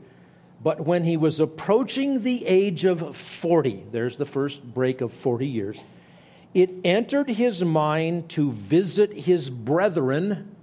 But 0.62 0.82
when 0.82 1.02
he 1.02 1.16
was 1.16 1.40
approaching 1.40 2.20
the 2.20 2.46
age 2.46 2.84
of 2.84 3.16
40, 3.16 3.86
there's 3.90 4.16
the 4.16 4.24
first 4.24 4.62
break 4.62 5.00
of 5.00 5.12
40 5.12 5.46
years 5.46 5.82
it 6.54 6.70
entered 6.84 7.28
his 7.28 7.64
mind 7.64 8.28
to 8.30 8.52
visit 8.52 9.12
his 9.12 9.50
brethren, 9.50 10.54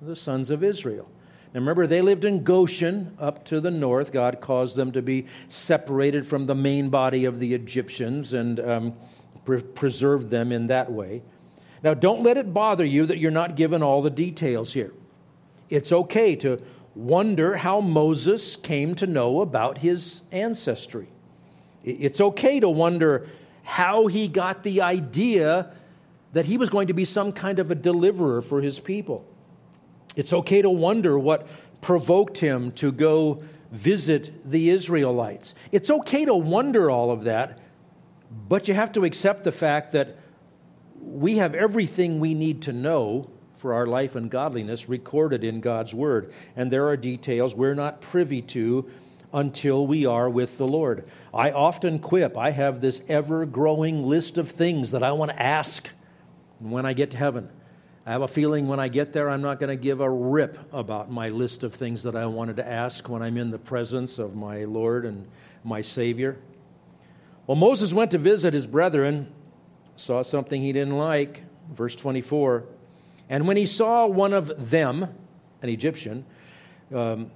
the 0.00 0.16
sons 0.16 0.50
of 0.50 0.64
Israel. 0.64 1.08
Now 1.52 1.60
remember, 1.60 1.86
they 1.86 2.02
lived 2.02 2.24
in 2.24 2.44
Goshen 2.44 3.16
up 3.18 3.44
to 3.46 3.60
the 3.60 3.70
north. 3.70 4.12
God 4.12 4.40
caused 4.40 4.76
them 4.76 4.92
to 4.92 5.02
be 5.02 5.26
separated 5.48 6.26
from 6.26 6.46
the 6.46 6.54
main 6.54 6.90
body 6.90 7.24
of 7.24 7.40
the 7.40 7.54
Egyptians, 7.54 8.34
and 8.34 8.60
um, 8.60 8.94
pre- 9.44 9.62
preserved 9.62 10.30
them 10.30 10.52
in 10.52 10.66
that 10.68 10.92
way. 10.92 11.22
Now, 11.82 11.94
don't 11.94 12.22
let 12.22 12.36
it 12.36 12.52
bother 12.52 12.84
you 12.84 13.06
that 13.06 13.18
you're 13.18 13.30
not 13.30 13.56
given 13.56 13.82
all 13.82 14.02
the 14.02 14.10
details 14.10 14.72
here. 14.72 14.92
It's 15.70 15.92
okay 15.92 16.34
to 16.36 16.60
wonder 16.94 17.56
how 17.56 17.80
Moses 17.80 18.56
came 18.56 18.94
to 18.96 19.06
know 19.06 19.40
about 19.40 19.78
his 19.78 20.22
ancestry. 20.32 21.08
It's 21.84 22.20
okay 22.20 22.60
to 22.60 22.68
wonder 22.68 23.28
how 23.68 24.06
he 24.06 24.28
got 24.28 24.62
the 24.62 24.80
idea 24.80 25.70
that 26.32 26.46
he 26.46 26.56
was 26.56 26.70
going 26.70 26.86
to 26.86 26.94
be 26.94 27.04
some 27.04 27.30
kind 27.30 27.58
of 27.58 27.70
a 27.70 27.74
deliverer 27.74 28.40
for 28.40 28.62
his 28.62 28.80
people. 28.80 29.26
It's 30.16 30.32
okay 30.32 30.62
to 30.62 30.70
wonder 30.70 31.18
what 31.18 31.46
provoked 31.82 32.38
him 32.38 32.72
to 32.72 32.90
go 32.90 33.42
visit 33.70 34.50
the 34.50 34.70
Israelites. 34.70 35.52
It's 35.70 35.90
okay 35.90 36.24
to 36.24 36.34
wonder 36.34 36.90
all 36.90 37.10
of 37.10 37.24
that, 37.24 37.58
but 38.48 38.68
you 38.68 38.74
have 38.74 38.90
to 38.92 39.04
accept 39.04 39.44
the 39.44 39.52
fact 39.52 39.92
that 39.92 40.16
we 41.02 41.36
have 41.36 41.54
everything 41.54 42.20
we 42.20 42.32
need 42.32 42.62
to 42.62 42.72
know 42.72 43.28
for 43.56 43.74
our 43.74 43.86
life 43.86 44.16
and 44.16 44.30
godliness 44.30 44.88
recorded 44.88 45.44
in 45.44 45.60
God's 45.60 45.92
Word. 45.92 46.32
And 46.56 46.72
there 46.72 46.88
are 46.88 46.96
details 46.96 47.54
we're 47.54 47.74
not 47.74 48.00
privy 48.00 48.40
to 48.42 48.88
until 49.32 49.86
we 49.86 50.06
are 50.06 50.28
with 50.28 50.58
the 50.58 50.66
Lord. 50.66 51.06
I 51.32 51.50
often 51.50 51.98
quip, 51.98 52.36
I 52.36 52.50
have 52.50 52.80
this 52.80 53.02
ever 53.08 53.44
growing 53.46 54.06
list 54.06 54.38
of 54.38 54.50
things 54.50 54.92
that 54.92 55.02
I 55.02 55.12
want 55.12 55.30
to 55.30 55.42
ask 55.42 55.90
when 56.58 56.86
I 56.86 56.92
get 56.92 57.10
to 57.12 57.16
heaven. 57.16 57.50
I 58.06 58.12
have 58.12 58.22
a 58.22 58.28
feeling 58.28 58.68
when 58.68 58.80
I 58.80 58.88
get 58.88 59.12
there, 59.12 59.28
I'm 59.28 59.42
not 59.42 59.60
going 59.60 59.68
to 59.68 59.76
give 59.76 60.00
a 60.00 60.08
rip 60.08 60.58
about 60.72 61.10
my 61.10 61.28
list 61.28 61.62
of 61.62 61.74
things 61.74 62.04
that 62.04 62.16
I 62.16 62.24
wanted 62.24 62.56
to 62.56 62.66
ask 62.66 63.06
when 63.08 63.22
I'm 63.22 63.36
in 63.36 63.50
the 63.50 63.58
presence 63.58 64.18
of 64.18 64.34
my 64.34 64.64
Lord 64.64 65.04
and 65.04 65.26
my 65.62 65.82
Savior. 65.82 66.38
Well, 67.46 67.56
Moses 67.56 67.92
went 67.92 68.10
to 68.12 68.18
visit 68.18 68.54
his 68.54 68.66
brethren, 68.66 69.30
saw 69.96 70.22
something 70.22 70.62
he 70.62 70.72
didn't 70.72 70.96
like. 70.96 71.42
Verse 71.74 71.94
24. 71.94 72.64
And 73.28 73.46
when 73.46 73.56
he 73.56 73.66
saw 73.66 74.06
one 74.06 74.32
of 74.32 74.70
them, 74.70 75.02
an 75.60 75.68
Egyptian, 75.68 76.24
um, 76.94 77.30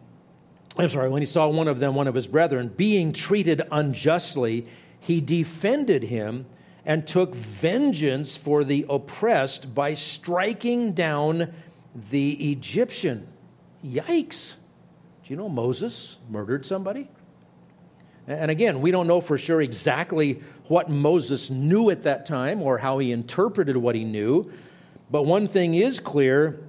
I'm 0.79 0.89
sorry, 0.89 1.11
when 1.11 1.21
he 1.21 1.27
saw 1.27 1.49
one 1.49 1.69
of 1.69 1.79
them, 1.79 1.95
one 1.95 2.09
of 2.09 2.15
his 2.15 2.27
brethren, 2.27 2.69
being 2.69 3.13
treated 3.13 3.63
unjustly, 3.71 4.67
he 5.01 5.21
defended 5.21 6.05
him 6.05 6.47
and 6.85 7.07
took 7.07 7.35
vengeance 7.35 8.37
for 8.37 8.65
the 8.65 8.87
oppressed 8.89 9.75
by 9.75 9.95
striking 9.95 10.93
down 10.93 11.53
the 12.11 12.53
Egyptian. 12.53 13.29
Yikes. 13.85 14.55
Do 15.25 15.29
you 15.29 15.37
know 15.37 15.49
Moses 15.49 16.19
murdered 16.31 16.65
somebody? 16.65 17.09
And 18.27 18.51
again, 18.51 18.81
we 18.81 18.91
don't 18.91 19.07
know 19.07 19.21
for 19.21 19.37
sure 19.37 19.61
exactly 19.61 20.41
what 20.69 20.89
Moses 20.89 21.51
knew 21.51 21.91
at 21.91 22.05
that 22.05 22.25
time 22.25 22.63
or 22.63 22.79
how 22.79 22.99
he 22.99 23.13
interpreted 23.13 23.77
what 23.77 23.95
he 23.95 24.05
knew. 24.05 24.51
But 25.11 25.25
one 25.25 25.49
thing 25.49 25.75
is 25.75 26.01
clear 26.01 26.61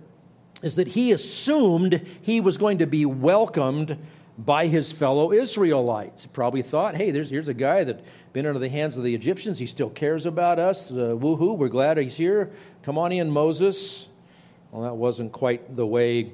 is 0.64 0.78
that 0.78 0.88
he 0.88 1.12
assumed 1.12 2.02
he 2.22 2.42
was 2.42 2.58
going 2.58 2.80
to 2.80 2.88
be 2.88 3.06
welcomed 3.06 3.98
by 4.38 4.66
his 4.66 4.92
fellow 4.92 5.32
Israelites. 5.32 6.26
Probably 6.26 6.64
thought, 6.64 6.96
hey, 6.96 7.12
here's 7.12 7.50
a 7.50 7.54
guy 7.54 7.84
that 7.84 8.04
been 8.32 8.48
under 8.48 8.60
the 8.60 8.70
hands 8.70 8.98
of 8.98 9.04
the 9.04 9.14
Egyptians. 9.14 9.60
He 9.60 9.68
still 9.68 9.92
cares 9.92 10.26
about 10.26 10.58
us. 10.58 10.90
Uh, 10.90 11.16
woohoo, 11.16 11.56
we're 11.56 11.68
glad 11.68 11.98
he's 11.98 12.16
here. 12.16 12.52
Come 12.82 12.98
on 12.98 13.12
in, 13.12 13.30
Moses. 13.30 14.08
Well, 14.72 14.82
that 14.84 14.96
wasn't 14.96 15.32
quite 15.32 15.76
the 15.76 15.86
way 15.86 16.32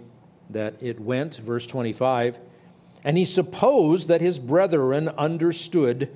that 0.52 0.76
it 0.82 1.00
went. 1.00 1.36
Verse 1.36 1.68
25. 1.68 2.40
And 3.04 3.18
he 3.18 3.26
supposed 3.26 4.08
that 4.08 4.22
his 4.22 4.40
brethren 4.40 5.10
understood 5.10 6.10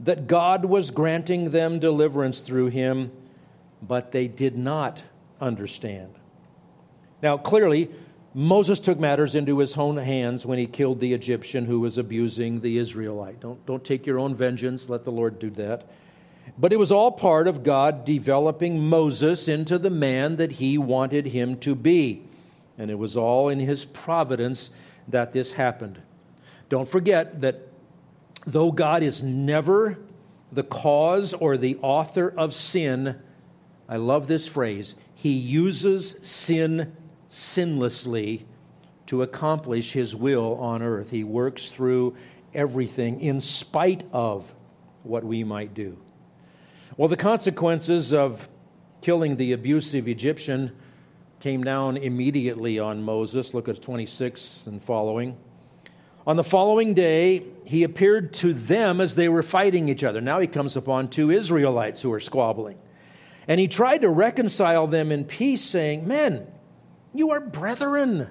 that 0.00 0.26
God 0.26 0.64
was 0.64 0.90
granting 0.90 1.50
them 1.50 1.78
deliverance 1.78 2.40
through 2.40 2.68
him, 2.68 3.12
but 3.82 4.10
they 4.10 4.26
did 4.26 4.56
not 4.56 5.02
understand. 5.40 6.14
Now, 7.22 7.36
clearly, 7.36 7.90
Moses 8.34 8.78
took 8.78 8.98
matters 8.98 9.34
into 9.34 9.58
his 9.58 9.76
own 9.76 9.96
hands 9.96 10.46
when 10.46 10.58
he 10.58 10.66
killed 10.66 11.00
the 11.00 11.12
Egyptian 11.12 11.64
who 11.64 11.80
was 11.80 11.98
abusing 11.98 12.60
the 12.60 12.78
Israelite. 12.78 13.40
Don't, 13.40 13.64
don't 13.66 13.84
take 13.84 14.06
your 14.06 14.18
own 14.18 14.34
vengeance, 14.34 14.88
let 14.88 15.04
the 15.04 15.10
Lord 15.10 15.38
do 15.38 15.50
that. 15.50 15.90
But 16.56 16.72
it 16.72 16.78
was 16.78 16.92
all 16.92 17.10
part 17.10 17.48
of 17.48 17.62
God 17.62 18.04
developing 18.04 18.80
Moses 18.88 19.48
into 19.48 19.78
the 19.78 19.90
man 19.90 20.36
that 20.36 20.52
he 20.52 20.78
wanted 20.78 21.26
him 21.26 21.58
to 21.60 21.74
be. 21.74 22.22
And 22.78 22.90
it 22.90 22.98
was 22.98 23.16
all 23.16 23.48
in 23.48 23.58
his 23.58 23.84
providence 23.84 24.70
that 25.08 25.32
this 25.32 25.52
happened. 25.52 26.00
Don't 26.68 26.88
forget 26.88 27.40
that 27.40 27.68
though 28.46 28.70
God 28.70 29.02
is 29.02 29.22
never 29.22 29.98
the 30.52 30.62
cause 30.62 31.34
or 31.34 31.56
the 31.56 31.76
author 31.82 32.32
of 32.36 32.54
sin, 32.54 33.16
I 33.88 33.96
love 33.96 34.28
this 34.28 34.46
phrase, 34.46 34.94
he 35.14 35.32
uses 35.32 36.14
sin 36.22 36.96
sinlessly 37.30 38.44
to 39.06 39.22
accomplish 39.22 39.92
his 39.92 40.14
will 40.14 40.54
on 40.56 40.82
earth. 40.82 41.10
He 41.10 41.24
works 41.24 41.70
through 41.70 42.16
everything 42.54 43.20
in 43.20 43.40
spite 43.40 44.04
of 44.12 44.54
what 45.02 45.24
we 45.24 45.44
might 45.44 45.74
do. 45.74 45.96
Well, 46.96 47.08
the 47.08 47.16
consequences 47.16 48.12
of 48.12 48.48
killing 49.00 49.36
the 49.36 49.52
abusive 49.52 50.08
Egyptian 50.08 50.72
came 51.40 51.62
down 51.62 51.96
immediately 51.96 52.78
on 52.78 53.02
Moses. 53.02 53.54
Look 53.54 53.68
at 53.68 53.80
26 53.80 54.66
and 54.66 54.82
following. 54.82 55.36
On 56.26 56.36
the 56.36 56.44
following 56.44 56.92
day, 56.92 57.44
he 57.64 57.84
appeared 57.84 58.34
to 58.34 58.52
them 58.52 59.00
as 59.00 59.14
they 59.14 59.28
were 59.28 59.42
fighting 59.42 59.88
each 59.88 60.04
other. 60.04 60.20
Now 60.20 60.40
he 60.40 60.46
comes 60.46 60.76
upon 60.76 61.08
two 61.08 61.30
Israelites 61.30 62.02
who 62.02 62.12
are 62.12 62.20
squabbling. 62.20 62.76
And 63.46 63.58
he 63.58 63.68
tried 63.68 64.02
to 64.02 64.10
reconcile 64.10 64.86
them 64.86 65.10
in 65.10 65.24
peace, 65.24 65.62
saying, 65.62 66.06
Men, 66.06 66.46
you 67.18 67.30
are 67.32 67.40
brethren. 67.40 68.28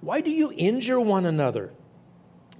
Why 0.00 0.20
do 0.20 0.30
you 0.30 0.52
injure 0.56 1.00
one 1.00 1.24
another? 1.24 1.72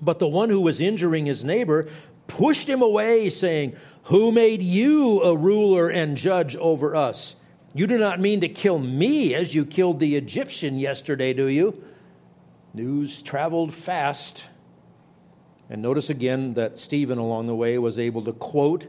But 0.00 0.18
the 0.18 0.29
one 0.29 0.50
who 0.50 0.61
was 0.61 0.81
injuring 0.81 1.26
his 1.26 1.44
neighbor 1.44 1.88
pushed 2.26 2.68
him 2.68 2.83
away, 2.83 3.31
saying, 3.31 3.76
Who 4.05 4.33
made 4.33 4.62
you 4.62 5.22
a 5.22 5.37
ruler 5.37 5.88
and 5.88 6.16
judge 6.16 6.57
over 6.57 6.94
us? 6.94 7.37
You 7.74 7.87
do 7.87 7.98
not 7.98 8.20
mean 8.20 8.40
to 8.40 8.48
kill 8.48 8.79
me 8.79 9.35
as 9.35 9.55
you 9.55 9.66
killed 9.66 10.00
the 10.00 10.16
Egyptian 10.16 10.79
yesterday, 10.79 11.33
do 11.35 11.46
you? 11.46 11.83
News 12.72 13.22
traveled 13.22 13.72
fast. 13.74 14.46
And 15.68 15.83
notice 15.83 16.11
again 16.11 16.55
that 16.55 16.76
Stephen 16.76 17.18
along 17.18 17.46
the 17.46 17.55
way 17.55 17.76
was 17.79 17.98
able 17.98 18.22
to 18.24 18.33
quote 18.33 18.87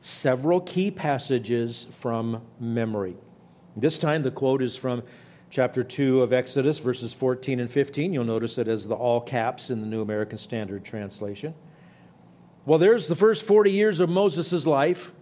several 0.00 0.60
key 0.60 0.90
passages 0.90 1.86
from 1.90 2.42
memory. 2.58 3.16
This 3.76 3.98
time, 3.98 4.22
the 4.22 4.30
quote 4.30 4.62
is 4.62 4.76
from 4.76 5.02
chapter 5.50 5.82
2 5.82 6.22
of 6.22 6.32
Exodus, 6.32 6.78
verses 6.78 7.12
14 7.12 7.58
and 7.58 7.70
15. 7.70 8.12
You'll 8.12 8.24
notice 8.24 8.56
it 8.56 8.68
as 8.68 8.86
the 8.86 8.94
all 8.94 9.20
caps 9.20 9.70
in 9.70 9.80
the 9.80 9.86
New 9.86 10.00
American 10.00 10.38
Standard 10.38 10.84
Translation. 10.84 11.54
Well, 12.64 12.78
there's 12.78 13.08
the 13.08 13.16
first 13.16 13.44
40 13.44 13.72
years 13.72 13.98
of 13.98 14.08
Moses' 14.08 14.64
life. 14.64 15.12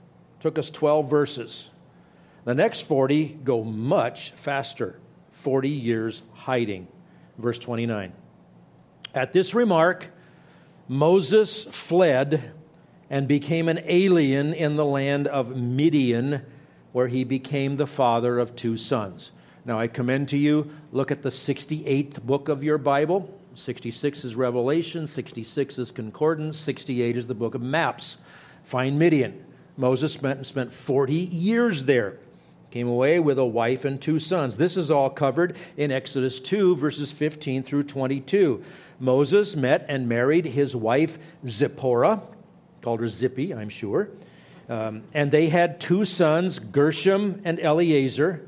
Took 0.40 0.58
us 0.58 0.70
12 0.70 1.08
verses. 1.08 1.70
The 2.44 2.54
next 2.54 2.82
40 2.82 3.40
go 3.42 3.64
much 3.64 4.32
faster 4.32 5.00
40 5.30 5.70
years 5.70 6.22
hiding. 6.34 6.88
Verse 7.38 7.58
29. 7.58 8.12
At 9.14 9.32
this 9.32 9.54
remark, 9.54 10.08
Moses 10.88 11.64
fled 11.64 12.52
and 13.08 13.26
became 13.26 13.68
an 13.68 13.80
alien 13.84 14.52
in 14.52 14.76
the 14.76 14.84
land 14.84 15.26
of 15.26 15.56
Midian, 15.56 16.42
where 16.92 17.08
he 17.08 17.24
became 17.24 17.76
the 17.76 17.86
father 17.86 18.38
of 18.38 18.54
two 18.54 18.76
sons. 18.76 19.32
Now, 19.68 19.78
I 19.78 19.86
commend 19.86 20.30
to 20.30 20.38
you, 20.38 20.70
look 20.92 21.10
at 21.10 21.20
the 21.20 21.28
68th 21.28 22.22
book 22.22 22.48
of 22.48 22.64
your 22.64 22.78
Bible. 22.78 23.38
66 23.54 24.24
is 24.24 24.34
Revelation, 24.34 25.06
66 25.06 25.78
is 25.78 25.90
Concordance, 25.90 26.56
68 26.56 27.18
is 27.18 27.26
the 27.26 27.34
book 27.34 27.54
of 27.54 27.60
maps. 27.60 28.16
Find 28.64 28.98
Midian. 28.98 29.44
Moses 29.76 30.14
spent, 30.14 30.46
spent 30.46 30.72
40 30.72 31.12
years 31.12 31.84
there. 31.84 32.18
Came 32.70 32.88
away 32.88 33.20
with 33.20 33.38
a 33.38 33.44
wife 33.44 33.84
and 33.84 34.00
two 34.00 34.18
sons. 34.18 34.56
This 34.56 34.78
is 34.78 34.90
all 34.90 35.10
covered 35.10 35.54
in 35.76 35.92
Exodus 35.92 36.40
2, 36.40 36.74
verses 36.76 37.12
15 37.12 37.62
through 37.62 37.82
22. 37.82 38.64
Moses 38.98 39.54
met 39.54 39.84
and 39.86 40.08
married 40.08 40.46
his 40.46 40.74
wife 40.74 41.18
Zipporah 41.46 42.22
called 42.80 43.00
her 43.00 43.08
Zippy, 43.08 43.52
I'm 43.52 43.68
sure. 43.68 44.08
Um, 44.70 45.02
and 45.12 45.30
they 45.30 45.50
had 45.50 45.78
two 45.78 46.06
sons, 46.06 46.58
Gershom 46.58 47.42
and 47.44 47.60
Eleazar. 47.60 48.46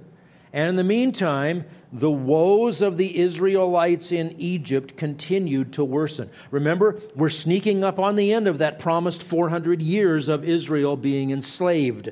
And 0.52 0.68
in 0.70 0.76
the 0.76 0.84
meantime, 0.84 1.64
the 1.92 2.10
woes 2.10 2.82
of 2.82 2.96
the 2.96 3.18
Israelites 3.18 4.12
in 4.12 4.34
Egypt 4.38 4.96
continued 4.96 5.72
to 5.74 5.84
worsen. 5.84 6.30
Remember, 6.50 6.98
we're 7.14 7.30
sneaking 7.30 7.84
up 7.84 7.98
on 7.98 8.16
the 8.16 8.32
end 8.32 8.48
of 8.48 8.58
that 8.58 8.78
promised 8.78 9.22
400 9.22 9.80
years 9.82 10.28
of 10.28 10.44
Israel 10.44 10.96
being 10.96 11.30
enslaved, 11.30 12.10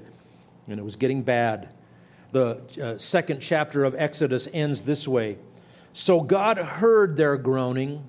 and 0.67 0.79
it 0.79 0.85
was 0.85 0.97
getting 0.97 1.23
bad. 1.23 1.75
The 2.33 2.61
uh, 2.81 2.99
second 2.99 3.41
chapter 3.41 3.85
of 3.85 3.95
Exodus 3.97 4.49
ends 4.53 4.83
this 4.83 5.09
way 5.09 5.39
So 5.93 6.21
God 6.21 6.59
heard 6.59 7.17
their 7.17 7.37
groaning 7.37 8.05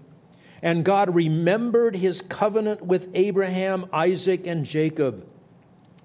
and 0.62 0.84
God 0.84 1.16
remembered 1.16 1.96
his 1.96 2.22
covenant 2.22 2.82
with 2.82 3.10
Abraham, 3.14 3.86
Isaac, 3.94 4.46
and 4.46 4.66
Jacob. 4.66 5.26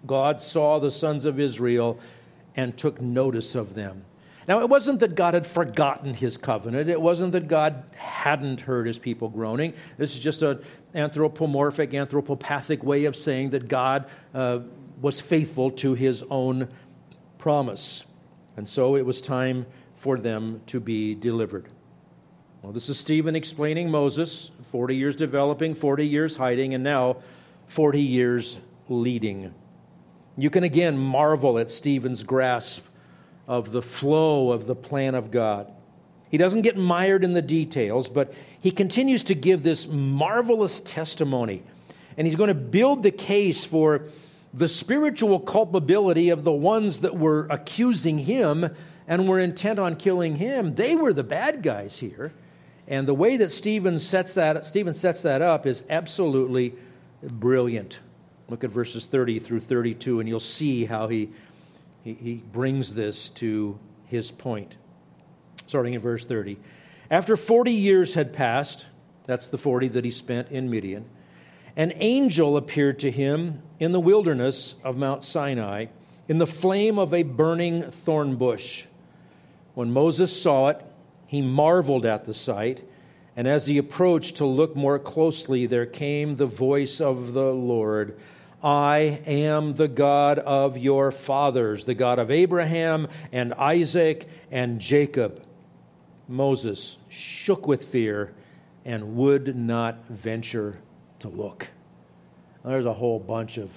God 0.06 0.40
saw 0.40 0.78
the 0.78 0.90
sons 0.90 1.24
of 1.24 1.40
Israel 1.40 1.98
and 2.54 2.76
took 2.76 3.00
notice 3.00 3.54
of 3.54 3.74
them. 3.74 4.04
Now, 4.46 4.60
it 4.60 4.68
wasn't 4.68 5.00
that 5.00 5.14
God 5.14 5.34
had 5.34 5.46
forgotten 5.46 6.12
his 6.12 6.36
covenant. 6.36 6.88
It 6.88 7.00
wasn't 7.00 7.32
that 7.32 7.48
God 7.48 7.84
hadn't 7.96 8.60
heard 8.60 8.86
his 8.86 8.98
people 8.98 9.28
groaning. 9.28 9.72
This 9.96 10.14
is 10.14 10.20
just 10.20 10.42
an 10.42 10.62
anthropomorphic, 10.94 11.90
anthropopathic 11.90 12.82
way 12.82 13.06
of 13.06 13.16
saying 13.16 13.50
that 13.50 13.68
God 13.68 14.06
uh, 14.34 14.60
was 15.00 15.20
faithful 15.20 15.70
to 15.72 15.94
his 15.94 16.22
own 16.30 16.68
promise. 17.38 18.04
And 18.56 18.68
so 18.68 18.96
it 18.96 19.04
was 19.04 19.20
time 19.20 19.66
for 19.96 20.18
them 20.18 20.60
to 20.66 20.80
be 20.80 21.14
delivered. 21.14 21.68
Well, 22.62 22.72
this 22.72 22.88
is 22.88 22.98
Stephen 22.98 23.36
explaining 23.36 23.90
Moses 23.90 24.50
40 24.70 24.96
years 24.96 25.16
developing, 25.16 25.74
40 25.74 26.06
years 26.06 26.34
hiding, 26.34 26.74
and 26.74 26.84
now 26.84 27.16
40 27.66 28.00
years 28.00 28.60
leading. 28.88 29.54
You 30.36 30.50
can 30.50 30.64
again 30.64 30.98
marvel 30.98 31.58
at 31.58 31.70
Stephen's 31.70 32.22
grasp 32.22 32.84
of 33.46 33.72
the 33.72 33.82
flow 33.82 34.52
of 34.52 34.66
the 34.66 34.74
plan 34.74 35.14
of 35.14 35.30
God. 35.30 35.70
He 36.30 36.38
doesn't 36.38 36.62
get 36.62 36.76
mired 36.76 37.22
in 37.22 37.32
the 37.32 37.42
details, 37.42 38.08
but 38.08 38.34
he 38.60 38.70
continues 38.70 39.22
to 39.24 39.34
give 39.34 39.62
this 39.62 39.86
marvelous 39.86 40.80
testimony. 40.80 41.62
And 42.16 42.26
he's 42.26 42.36
going 42.36 42.48
to 42.48 42.54
build 42.54 43.02
the 43.02 43.10
case 43.10 43.64
for 43.64 44.06
the 44.52 44.68
spiritual 44.68 45.40
culpability 45.40 46.30
of 46.30 46.44
the 46.44 46.52
ones 46.52 47.00
that 47.00 47.16
were 47.16 47.46
accusing 47.50 48.18
him 48.18 48.74
and 49.06 49.28
were 49.28 49.38
intent 49.38 49.78
on 49.78 49.96
killing 49.96 50.36
him. 50.36 50.74
They 50.74 50.96
were 50.96 51.12
the 51.12 51.24
bad 51.24 51.62
guys 51.62 51.98
here. 51.98 52.32
And 52.86 53.06
the 53.06 53.14
way 53.14 53.36
that 53.36 53.50
Stephen 53.50 53.98
sets 53.98 54.34
that, 54.34 54.64
Stephen 54.66 54.94
sets 54.94 55.22
that 55.22 55.42
up 55.42 55.66
is 55.66 55.82
absolutely 55.90 56.74
brilliant. 57.22 57.98
Look 58.48 58.62
at 58.62 58.70
verses 58.70 59.06
30 59.06 59.38
through 59.38 59.60
32, 59.60 60.20
and 60.20 60.28
you'll 60.28 60.40
see 60.40 60.84
how 60.84 61.08
he 61.08 61.30
he, 62.04 62.12
he 62.14 62.34
brings 62.34 62.94
this 62.94 63.30
to 63.30 63.78
his 64.06 64.30
point. 64.30 64.76
Starting 65.66 65.94
in 65.94 66.00
verse 66.00 66.24
30. 66.24 66.58
After 67.10 67.36
40 67.36 67.72
years 67.72 68.14
had 68.14 68.32
passed, 68.32 68.86
that's 69.26 69.48
the 69.48 69.58
40 69.58 69.88
that 69.88 70.04
he 70.04 70.10
spent 70.10 70.50
in 70.50 70.70
Midian, 70.70 71.06
an 71.76 71.92
angel 71.96 72.56
appeared 72.56 73.00
to 73.00 73.10
him 73.10 73.62
in 73.80 73.92
the 73.92 74.00
wilderness 74.00 74.76
of 74.84 74.96
Mount 74.96 75.24
Sinai 75.24 75.86
in 76.28 76.38
the 76.38 76.46
flame 76.46 76.98
of 76.98 77.12
a 77.12 77.22
burning 77.22 77.90
thorn 77.90 78.36
bush. 78.36 78.86
When 79.74 79.90
Moses 79.90 80.40
saw 80.40 80.68
it, 80.68 80.84
he 81.26 81.42
marveled 81.42 82.06
at 82.06 82.26
the 82.26 82.34
sight, 82.34 82.86
and 83.36 83.48
as 83.48 83.66
he 83.66 83.78
approached 83.78 84.36
to 84.36 84.46
look 84.46 84.76
more 84.76 84.98
closely, 84.98 85.66
there 85.66 85.86
came 85.86 86.36
the 86.36 86.46
voice 86.46 87.00
of 87.00 87.32
the 87.32 87.52
Lord 87.52 88.16
I 88.64 89.20
am 89.26 89.72
the 89.72 89.88
God 89.88 90.38
of 90.38 90.78
your 90.78 91.12
fathers, 91.12 91.84
the 91.84 91.94
God 91.94 92.18
of 92.18 92.30
Abraham 92.30 93.08
and 93.30 93.52
Isaac 93.52 94.26
and 94.50 94.80
Jacob. 94.80 95.44
Moses 96.28 96.96
shook 97.10 97.68
with 97.68 97.84
fear 97.84 98.32
and 98.86 99.16
would 99.16 99.54
not 99.54 100.06
venture 100.08 100.80
to 101.18 101.28
look. 101.28 101.68
There's 102.64 102.86
a 102.86 102.94
whole 102.94 103.20
bunch 103.20 103.58
of 103.58 103.70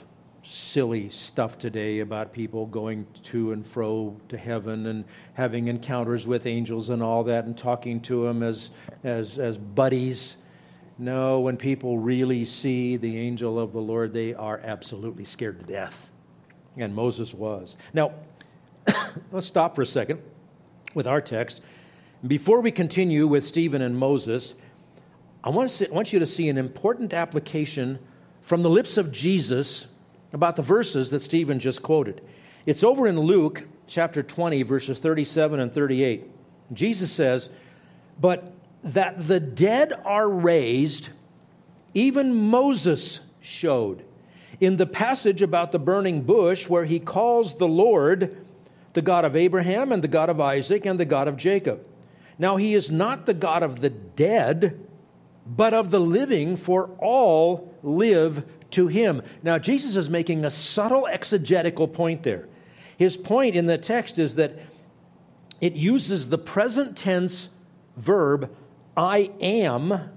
silly 0.43 1.09
stuff 1.09 1.57
today 1.57 1.99
about 1.99 2.31
people 2.31 2.65
going 2.65 3.05
to 3.23 3.51
and 3.51 3.67
fro 3.67 4.15
to 4.29 4.37
heaven 4.37 4.85
and 4.85 5.03
having 5.33 5.67
encounters 5.67 6.25
with 6.25 6.45
angels 6.45 6.89
and 6.89 7.03
all 7.03 7.25
that 7.25 7.43
and 7.43 7.57
talking 7.57 7.99
to 7.99 8.23
them 8.23 8.41
as, 8.41 8.71
as, 9.03 9.37
as 9.37 9.57
buddies. 9.57 10.37
No, 10.99 11.41
when 11.41 11.57
people 11.57 11.99
really 11.99 12.43
see 12.43 12.97
the 12.97 13.17
angel 13.17 13.59
of 13.59 13.71
the 13.71 13.81
Lord, 13.81 14.13
they 14.13 14.33
are 14.33 14.59
absolutely 14.63 15.25
scared 15.25 15.59
to 15.59 15.65
death. 15.65 16.09
And 16.75 16.95
Moses 16.95 17.33
was. 17.33 17.77
Now, 17.93 18.13
let's 19.31 19.47
stop 19.47 19.75
for 19.75 19.83
a 19.83 19.85
second 19.85 20.21
with 20.93 21.05
our 21.05 21.21
text. 21.21 21.61
Before 22.25 22.61
we 22.61 22.71
continue 22.71 23.27
with 23.27 23.45
Stephen 23.45 23.83
and 23.83 23.97
Moses, 23.97 24.55
I 25.43 25.49
want, 25.49 25.69
to 25.69 25.75
see, 25.75 25.87
want 25.87 26.11
you 26.11 26.19
to 26.19 26.25
see 26.25 26.49
an 26.49 26.57
important 26.57 27.13
application 27.13 27.99
from 28.41 28.63
the 28.63 28.69
lips 28.69 28.97
of 28.97 29.11
Jesus 29.11 29.87
about 30.33 30.55
the 30.55 30.61
verses 30.63 31.11
that 31.11 31.21
Stephen 31.21 31.59
just 31.59 31.83
quoted. 31.83 32.21
It's 32.65 32.83
over 32.83 33.07
in 33.07 33.19
Luke 33.19 33.63
chapter 33.85 34.23
20, 34.23 34.63
verses 34.63 34.99
37 34.99 35.59
and 35.59 35.71
38. 35.71 36.25
Jesus 36.73 37.11
says, 37.11 37.49
But 38.19 38.51
that 38.83 39.27
the 39.27 39.39
dead 39.39 39.93
are 40.05 40.29
raised, 40.29 41.09
even 41.93 42.33
Moses 42.33 43.19
showed. 43.41 44.03
In 44.59 44.77
the 44.77 44.85
passage 44.85 45.41
about 45.41 45.71
the 45.71 45.79
burning 45.79 46.21
bush, 46.21 46.67
where 46.67 46.85
he 46.85 46.99
calls 46.99 47.55
the 47.55 47.67
Lord 47.67 48.37
the 48.93 49.01
God 49.01 49.25
of 49.25 49.35
Abraham 49.35 49.91
and 49.91 50.03
the 50.03 50.07
God 50.07 50.29
of 50.29 50.41
Isaac 50.41 50.85
and 50.85 50.99
the 50.99 51.05
God 51.05 51.27
of 51.27 51.37
Jacob. 51.37 51.87
Now, 52.39 52.57
he 52.57 52.73
is 52.73 52.89
not 52.89 53.25
the 53.25 53.33
God 53.33 53.63
of 53.63 53.81
the 53.81 53.89
dead, 53.89 54.79
but 55.45 55.73
of 55.73 55.91
the 55.91 55.99
living, 55.99 56.57
for 56.57 56.89
all 56.99 57.73
live 57.83 58.43
to 58.71 58.87
him. 58.87 59.21
Now, 59.43 59.57
Jesus 59.59 59.95
is 59.95 60.09
making 60.09 60.45
a 60.45 60.51
subtle 60.51 61.07
exegetical 61.07 61.87
point 61.87 62.23
there. 62.23 62.47
His 62.97 63.17
point 63.17 63.55
in 63.55 63.65
the 63.65 63.77
text 63.77 64.17
is 64.19 64.35
that 64.35 64.57
it 65.61 65.73
uses 65.73 66.29
the 66.29 66.37
present 66.37 66.97
tense 66.97 67.49
verb 67.95 68.55
I 68.97 69.31
am 69.39 70.09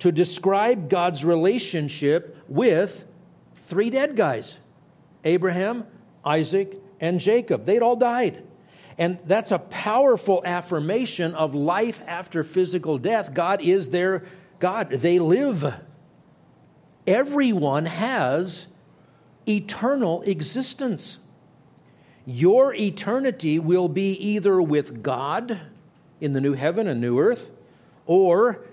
to 0.00 0.12
describe 0.12 0.90
God's 0.90 1.24
relationship 1.24 2.36
with 2.48 3.06
three 3.54 3.90
dead 3.90 4.16
guys 4.16 4.58
Abraham, 5.24 5.84
Isaac, 6.24 6.80
and 7.00 7.20
Jacob. 7.20 7.64
They'd 7.64 7.82
all 7.82 7.96
died. 7.96 8.42
And 8.98 9.18
that's 9.24 9.52
a 9.52 9.58
powerful 9.58 10.42
affirmation 10.44 11.34
of 11.34 11.54
life 11.54 12.02
after 12.06 12.42
physical 12.42 12.98
death. 12.98 13.32
God 13.32 13.62
is 13.62 13.90
their 13.90 14.24
God. 14.58 14.90
They 14.90 15.20
live. 15.20 15.74
Everyone 17.06 17.86
has 17.86 18.66
eternal 19.48 20.22
existence. 20.22 21.18
Your 22.26 22.74
eternity 22.74 23.58
will 23.58 23.88
be 23.88 24.12
either 24.14 24.60
with 24.60 25.02
God 25.02 25.60
in 26.20 26.32
the 26.32 26.40
new 26.40 26.54
heaven 26.54 26.88
and 26.88 27.00
new 27.00 27.18
earth, 27.18 27.50
or 28.08 28.64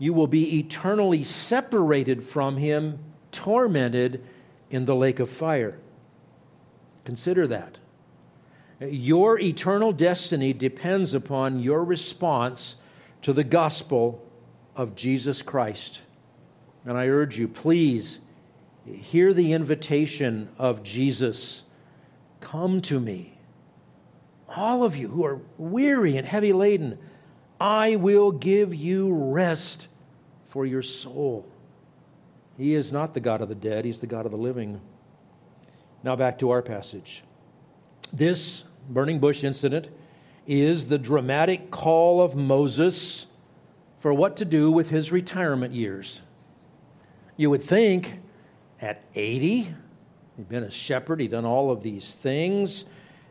you 0.00 0.12
will 0.12 0.26
be 0.26 0.58
eternally 0.58 1.22
separated 1.22 2.24
from 2.24 2.56
him, 2.56 2.98
tormented 3.30 4.24
in 4.70 4.84
the 4.84 4.96
lake 4.96 5.20
of 5.20 5.30
fire. 5.30 5.78
Consider 7.04 7.46
that. 7.46 7.78
Your 8.80 9.38
eternal 9.38 9.92
destiny 9.92 10.52
depends 10.52 11.14
upon 11.14 11.60
your 11.60 11.84
response 11.84 12.74
to 13.22 13.32
the 13.32 13.44
gospel 13.44 14.26
of 14.74 14.96
Jesus 14.96 15.42
Christ. 15.42 16.00
And 16.84 16.98
I 16.98 17.06
urge 17.06 17.38
you, 17.38 17.46
please 17.46 18.18
hear 18.84 19.32
the 19.32 19.52
invitation 19.52 20.48
of 20.58 20.82
Jesus 20.82 21.62
Come 22.40 22.80
to 22.82 23.00
me. 23.00 23.38
All 24.48 24.82
of 24.84 24.96
you 24.96 25.08
who 25.08 25.24
are 25.24 25.40
weary 25.58 26.16
and 26.16 26.26
heavy 26.26 26.52
laden, 26.52 26.98
I 27.60 27.96
will 27.96 28.30
give 28.30 28.74
you 28.74 29.12
rest 29.12 29.88
for 30.46 30.64
your 30.64 30.82
soul. 30.82 31.48
He 32.56 32.74
is 32.74 32.92
not 32.92 33.14
the 33.14 33.20
God 33.20 33.40
of 33.40 33.48
the 33.48 33.54
dead, 33.54 33.84
He's 33.84 34.00
the 34.00 34.06
God 34.06 34.26
of 34.26 34.32
the 34.32 34.38
living. 34.38 34.80
Now 36.02 36.16
back 36.16 36.38
to 36.38 36.50
our 36.50 36.62
passage. 36.62 37.22
This 38.12 38.64
burning 38.88 39.18
bush 39.18 39.44
incident 39.44 39.88
is 40.46 40.88
the 40.88 40.98
dramatic 40.98 41.70
call 41.70 42.22
of 42.22 42.34
Moses 42.34 43.26
for 44.00 44.14
what 44.14 44.36
to 44.36 44.44
do 44.44 44.70
with 44.70 44.90
his 44.90 45.12
retirement 45.12 45.74
years. 45.74 46.22
You 47.36 47.50
would 47.50 47.62
think 47.62 48.20
at 48.80 49.02
80, 49.14 49.74
he'd 50.36 50.48
been 50.48 50.62
a 50.62 50.70
shepherd, 50.70 51.20
he'd 51.20 51.32
done 51.32 51.44
all 51.44 51.70
of 51.70 51.82
these 51.82 52.14
things. 52.14 52.84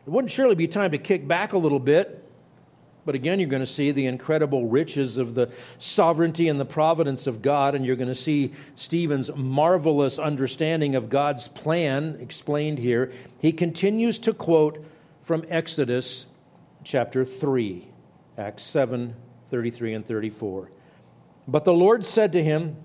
It 0.06 0.10
wouldn't 0.10 0.30
surely 0.30 0.54
be 0.54 0.68
time 0.68 0.92
to 0.92 0.98
kick 0.98 1.26
back 1.26 1.54
a 1.54 1.58
little 1.58 1.80
bit 1.80 2.24
but 3.08 3.14
again, 3.14 3.40
you're 3.40 3.48
going 3.48 3.60
to 3.60 3.66
see 3.66 3.90
the 3.90 4.04
incredible 4.04 4.66
riches 4.66 5.16
of 5.16 5.34
the 5.34 5.50
sovereignty 5.78 6.46
and 6.46 6.60
the 6.60 6.66
providence 6.66 7.26
of 7.26 7.40
God, 7.40 7.74
and 7.74 7.86
you're 7.86 7.96
going 7.96 8.10
to 8.10 8.14
see 8.14 8.52
Stephen's 8.76 9.34
marvelous 9.34 10.18
understanding 10.18 10.94
of 10.94 11.08
God's 11.08 11.48
plan 11.48 12.18
explained 12.20 12.78
here. 12.78 13.10
He 13.38 13.50
continues 13.50 14.18
to 14.18 14.34
quote 14.34 14.84
from 15.22 15.42
Exodus 15.48 16.26
chapter 16.84 17.24
3, 17.24 17.88
Acts 18.36 18.64
7 18.64 19.14
33 19.48 19.94
and 19.94 20.04
34. 20.04 20.70
But 21.46 21.64
the 21.64 21.72
Lord 21.72 22.04
said 22.04 22.34
to 22.34 22.44
him, 22.44 22.76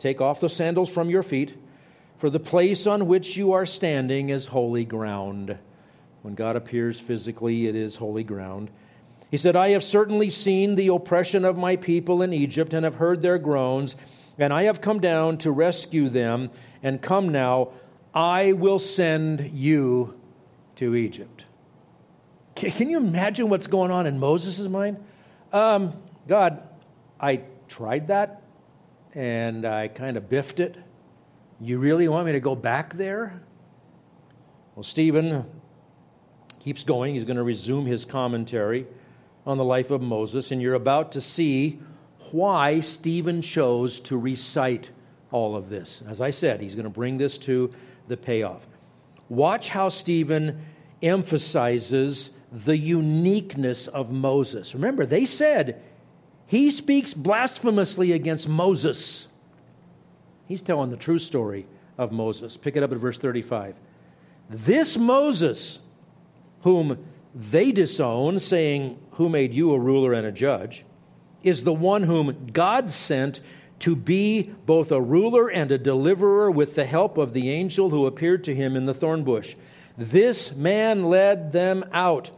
Take 0.00 0.20
off 0.20 0.40
the 0.40 0.48
sandals 0.48 0.90
from 0.90 1.10
your 1.10 1.22
feet, 1.22 1.56
for 2.18 2.28
the 2.28 2.40
place 2.40 2.88
on 2.88 3.06
which 3.06 3.36
you 3.36 3.52
are 3.52 3.66
standing 3.66 4.30
is 4.30 4.46
holy 4.46 4.84
ground. 4.84 5.56
When 6.22 6.34
God 6.34 6.56
appears 6.56 6.98
physically, 6.98 7.68
it 7.68 7.76
is 7.76 7.94
holy 7.94 8.24
ground. 8.24 8.72
He 9.30 9.36
said, 9.36 9.54
I 9.54 9.70
have 9.70 9.84
certainly 9.84 10.28
seen 10.28 10.74
the 10.74 10.88
oppression 10.88 11.44
of 11.44 11.56
my 11.56 11.76
people 11.76 12.20
in 12.22 12.32
Egypt 12.32 12.74
and 12.74 12.84
have 12.84 12.96
heard 12.96 13.22
their 13.22 13.38
groans, 13.38 13.94
and 14.38 14.52
I 14.52 14.64
have 14.64 14.80
come 14.80 15.00
down 15.00 15.38
to 15.38 15.52
rescue 15.52 16.08
them. 16.08 16.50
And 16.82 17.00
come 17.00 17.28
now, 17.28 17.70
I 18.12 18.52
will 18.52 18.78
send 18.78 19.50
you 19.52 20.18
to 20.76 20.96
Egypt. 20.96 21.44
Can 22.56 22.90
you 22.90 22.96
imagine 22.96 23.48
what's 23.48 23.68
going 23.68 23.90
on 23.90 24.06
in 24.06 24.18
Moses' 24.18 24.66
mind? 24.66 25.02
Um, 25.52 25.94
God, 26.26 26.62
I 27.20 27.42
tried 27.68 28.08
that 28.08 28.42
and 29.14 29.64
I 29.64 29.88
kind 29.88 30.16
of 30.16 30.28
biffed 30.28 30.60
it. 30.60 30.76
You 31.60 31.78
really 31.78 32.08
want 32.08 32.26
me 32.26 32.32
to 32.32 32.40
go 32.40 32.56
back 32.56 32.94
there? 32.94 33.40
Well, 34.74 34.82
Stephen 34.82 35.44
keeps 36.58 36.84
going. 36.84 37.14
He's 37.14 37.24
going 37.24 37.36
to 37.36 37.42
resume 37.42 37.86
his 37.86 38.04
commentary 38.04 38.86
on 39.46 39.58
the 39.58 39.64
life 39.64 39.90
of 39.90 40.02
Moses, 40.02 40.52
and 40.52 40.60
you're 40.60 40.74
about 40.74 41.12
to 41.12 41.20
see 41.20 41.78
why 42.32 42.80
Stephen 42.80 43.42
chose 43.42 44.00
to 44.00 44.16
recite 44.16 44.90
all 45.32 45.56
of 45.56 45.68
this. 45.68 46.02
As 46.08 46.20
I 46.20 46.30
said, 46.30 46.60
he's 46.60 46.74
going 46.74 46.84
to 46.84 46.90
bring 46.90 47.18
this 47.18 47.38
to 47.38 47.70
the 48.08 48.16
payoff. 48.16 48.66
Watch 49.28 49.68
how 49.68 49.88
Stephen 49.88 50.64
emphasizes 51.02 52.30
the 52.52 52.76
uniqueness 52.76 53.86
of 53.86 54.10
Moses. 54.10 54.74
Remember, 54.74 55.06
they 55.06 55.24
said 55.24 55.80
he 56.46 56.70
speaks 56.70 57.14
blasphemously 57.14 58.12
against 58.12 58.48
Moses. 58.48 59.28
He's 60.46 60.62
telling 60.62 60.90
the 60.90 60.96
true 60.96 61.20
story 61.20 61.66
of 61.96 62.10
Moses. 62.10 62.56
Pick 62.56 62.76
it 62.76 62.82
up 62.82 62.90
at 62.90 62.98
verse 62.98 63.18
35. 63.18 63.76
This 64.48 64.98
Moses, 64.98 65.78
whom 66.62 66.98
they 67.34 67.72
disown, 67.72 68.38
saying, 68.38 68.98
Who 69.12 69.28
made 69.28 69.54
you 69.54 69.72
a 69.72 69.78
ruler 69.78 70.12
and 70.12 70.26
a 70.26 70.32
judge, 70.32 70.84
is 71.42 71.64
the 71.64 71.72
one 71.72 72.02
whom 72.02 72.48
God 72.52 72.90
sent 72.90 73.40
to 73.80 73.96
be 73.96 74.42
both 74.66 74.92
a 74.92 75.00
ruler 75.00 75.50
and 75.50 75.72
a 75.72 75.78
deliverer 75.78 76.50
with 76.50 76.74
the 76.74 76.84
help 76.84 77.16
of 77.16 77.32
the 77.32 77.50
angel 77.50 77.90
who 77.90 78.06
appeared 78.06 78.44
to 78.44 78.54
him 78.54 78.76
in 78.76 78.86
the 78.86 78.94
thorn 78.94 79.24
bush. 79.24 79.56
This 79.96 80.52
man 80.52 81.04
led 81.04 81.52
them 81.52 81.84
out, 81.92 82.30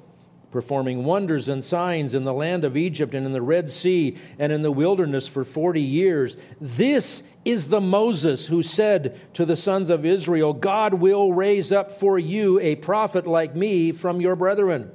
performing 0.51 1.05
wonders 1.05 1.49
and 1.49 1.65
signs 1.65 2.15
in 2.15 2.25
the 2.25 2.33
land 2.33 2.65
of 2.65 2.77
Egypt 2.77 3.15
and 3.15 3.27
in 3.27 3.33
the 3.33 3.43
Red 3.43 3.71
Sea 3.71 4.17
and 4.39 4.53
in 4.53 4.63
the 4.63 4.71
wilderness 4.71 5.27
for 5.27 5.45
40 5.45 5.81
years. 5.81 6.37
This 6.61 7.23
is 7.45 7.69
the 7.69 7.81
Moses 7.81 8.47
who 8.47 8.63
said 8.63 9.19
to 9.35 9.45
the 9.45 9.57
sons 9.57 9.91
of 9.91 10.07
Israel, 10.07 10.53
God 10.53 10.95
will 10.95 11.33
raise 11.33 11.73
up 11.73 11.91
for 11.91 12.19
you 12.19 12.61
a 12.61 12.77
prophet 12.77 13.27
like 13.27 13.57
me 13.57 13.93
from 13.93 14.21
your 14.21 14.37
brethren. 14.37 14.91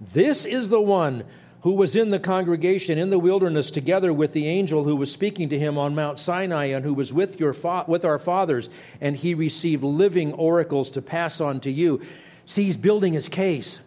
This 0.00 0.44
is 0.44 0.68
the 0.68 0.80
one 0.80 1.24
who 1.62 1.72
was 1.72 1.96
in 1.96 2.10
the 2.10 2.20
congregation 2.20 2.96
in 2.96 3.10
the 3.10 3.18
wilderness 3.18 3.72
together 3.72 4.12
with 4.12 4.32
the 4.32 4.46
angel 4.46 4.84
who 4.84 4.94
was 4.94 5.10
speaking 5.10 5.48
to 5.48 5.58
him 5.58 5.76
on 5.76 5.96
Mount 5.96 6.16
Sinai 6.18 6.66
and 6.66 6.84
who 6.84 6.94
was 6.94 7.12
with, 7.12 7.40
your 7.40 7.52
fa- 7.52 7.84
with 7.88 8.04
our 8.04 8.20
fathers, 8.20 8.70
and 9.00 9.16
he 9.16 9.34
received 9.34 9.82
living 9.82 10.32
oracles 10.34 10.92
to 10.92 11.02
pass 11.02 11.40
on 11.40 11.58
to 11.60 11.70
you. 11.70 12.00
See, 12.44 12.64
he's 12.64 12.76
building 12.76 13.14
his 13.14 13.28
case. 13.28 13.80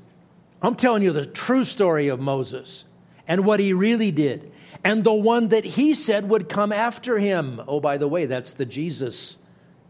I'm 0.62 0.76
telling 0.76 1.04
you 1.04 1.14
the 1.14 1.26
true 1.26 1.64
story 1.64 2.10
of 2.10 2.20
Moses 2.20 2.84
and 3.30 3.46
what 3.46 3.62
he 3.62 3.72
really 3.72 4.12
did, 4.12 4.52
and 4.84 5.04
the 5.04 5.14
one 5.14 5.50
that 5.50 5.66
he 5.66 5.94
said 5.94 6.30
would 6.30 6.48
come 6.48 6.72
after 6.72 7.20
him. 7.20 7.62
Oh, 7.68 7.80
by 7.80 7.98
the 7.98 8.08
way, 8.08 8.26
that's 8.26 8.54
the 8.54 8.66
Jesus 8.66 9.38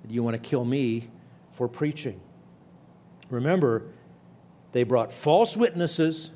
that 0.04 0.12
you 0.12 0.24
want 0.24 0.42
to 0.42 0.50
kill 0.50 0.66
me 0.66 1.10
for 1.52 1.68
preaching. 1.68 2.20
Remember, 3.30 3.84
they 4.72 4.84
brought 4.84 5.12
false 5.12 5.56
witnesses 5.56 6.32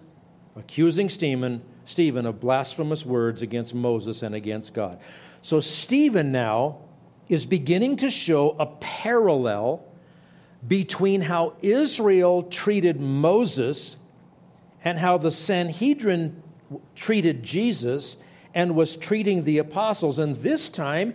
accusing 0.56 1.10
Stephen, 1.10 1.64
Stephen 1.86 2.26
of 2.26 2.40
blasphemous 2.40 3.06
words 3.06 3.42
against 3.42 3.74
Moses 3.74 4.22
and 4.22 4.36
against 4.36 4.74
God. 4.74 5.00
So 5.42 5.60
Stephen 5.60 6.32
now 6.32 6.78
is 7.28 7.46
beginning 7.46 7.98
to 7.98 8.10
show 8.10 8.56
a 8.60 8.66
parallel 8.66 9.84
between 10.68 11.22
how 11.22 11.56
Israel 11.62 12.44
treated 12.44 13.02
Moses 13.02 13.98
and 14.84 15.00
how 15.00 15.18
the 15.18 15.32
Sanhedrin 15.32 16.42
treated 16.96 17.44
Jesus 17.44 18.18
and 18.54 18.76
was 18.76 18.96
treating 18.96 19.44
the 19.44 19.58
apostles. 19.58 20.20
And 20.20 20.36
this 20.38 20.70
time, 20.70 21.14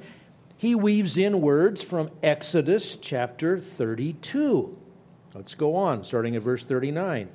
he 0.56 0.74
weaves 0.74 1.16
in 1.16 1.40
words 1.40 1.82
from 1.82 2.10
Exodus 2.22 2.96
chapter 2.96 3.60
32. 3.60 4.76
Let's 5.34 5.54
go 5.54 5.76
on, 5.76 6.04
starting 6.04 6.34
at 6.34 6.42
verse 6.42 6.64
39. 6.64 7.28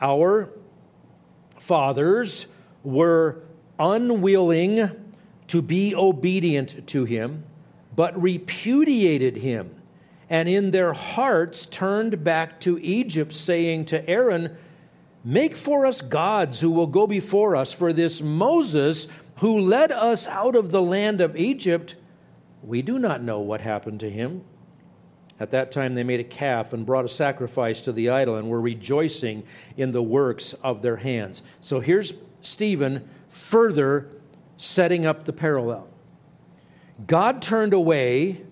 Our 0.00 0.48
fathers 1.58 2.46
were 2.82 3.42
unwilling 3.78 4.90
to 5.48 5.62
be 5.62 5.94
obedient 5.94 6.86
to 6.88 7.04
him, 7.04 7.44
but 7.94 8.20
repudiated 8.20 9.36
him, 9.36 9.74
and 10.30 10.48
in 10.48 10.70
their 10.70 10.92
hearts 10.92 11.66
turned 11.66 12.22
back 12.24 12.60
to 12.60 12.78
Egypt, 12.78 13.32
saying 13.32 13.84
to 13.86 14.08
Aaron, 14.08 14.56
Make 15.24 15.54
for 15.54 15.84
us 15.84 16.00
gods 16.00 16.60
who 16.60 16.70
will 16.70 16.86
go 16.86 17.06
before 17.06 17.54
us, 17.54 17.72
for 17.72 17.92
this 17.92 18.20
Moses 18.20 19.08
who 19.40 19.60
led 19.60 19.92
us 19.92 20.26
out 20.26 20.56
of 20.56 20.70
the 20.70 20.82
land 20.82 21.20
of 21.20 21.36
Egypt, 21.36 21.96
we 22.62 22.82
do 22.82 22.98
not 22.98 23.22
know 23.22 23.40
what 23.40 23.60
happened 23.60 24.00
to 24.00 24.10
him. 24.10 24.42
At 25.38 25.50
that 25.52 25.70
time, 25.70 25.94
they 25.94 26.02
made 26.02 26.20
a 26.20 26.24
calf 26.24 26.74
and 26.74 26.84
brought 26.84 27.06
a 27.06 27.08
sacrifice 27.08 27.80
to 27.82 27.92
the 27.92 28.10
idol 28.10 28.36
and 28.36 28.48
were 28.48 28.60
rejoicing 28.60 29.42
in 29.78 29.92
the 29.92 30.02
works 30.02 30.52
of 30.62 30.82
their 30.82 30.96
hands. 30.96 31.42
So 31.62 31.80
here's 31.80 32.12
Stephen 32.42 33.08
further 33.30 34.08
setting 34.58 35.06
up 35.06 35.24
the 35.24 35.32
parallel. 35.32 35.88
God 37.06 37.40
turned 37.40 37.72
away 37.72 38.42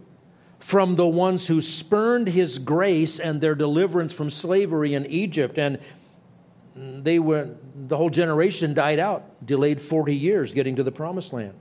from 0.58 0.96
the 0.96 1.06
ones 1.06 1.46
who 1.46 1.60
spurned 1.60 2.28
his 2.28 2.58
grace 2.58 3.20
and 3.20 3.40
their 3.40 3.54
deliverance 3.54 4.12
from 4.12 4.30
slavery 4.30 4.94
in 4.94 5.04
Egypt, 5.06 5.58
and 5.58 5.78
they 6.78 7.18
were, 7.18 7.50
the 7.74 7.96
whole 7.96 8.10
generation 8.10 8.74
died 8.74 8.98
out, 8.98 9.44
delayed 9.44 9.80
40 9.80 10.14
years 10.14 10.52
getting 10.52 10.76
to 10.76 10.82
the 10.82 10.92
promised 10.92 11.32
land. 11.32 11.54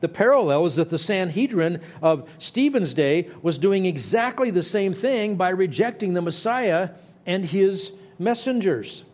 The 0.00 0.08
parallel 0.08 0.66
is 0.66 0.76
that 0.76 0.90
the 0.90 0.98
Sanhedrin 0.98 1.80
of 2.02 2.28
Stephen's 2.38 2.92
day 2.94 3.30
was 3.42 3.58
doing 3.58 3.86
exactly 3.86 4.50
the 4.50 4.62
same 4.62 4.92
thing 4.92 5.36
by 5.36 5.50
rejecting 5.50 6.14
the 6.14 6.22
Messiah 6.22 6.90
and 7.24 7.44
his 7.44 7.92
messengers. 8.18 9.04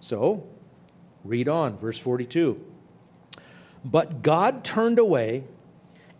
So, 0.00 0.46
read 1.24 1.48
on, 1.48 1.76
verse 1.76 1.98
42. 1.98 2.64
But 3.84 4.22
God 4.22 4.64
turned 4.64 4.98
away 4.98 5.44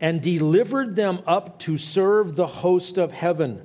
and 0.01 0.23
delivered 0.23 0.97
them 0.97 1.21
up 1.27 1.59
to 1.61 1.77
serve 1.77 2.37
the 2.37 2.47
host 2.47 2.99
of 2.99 3.13
heaven, 3.13 3.63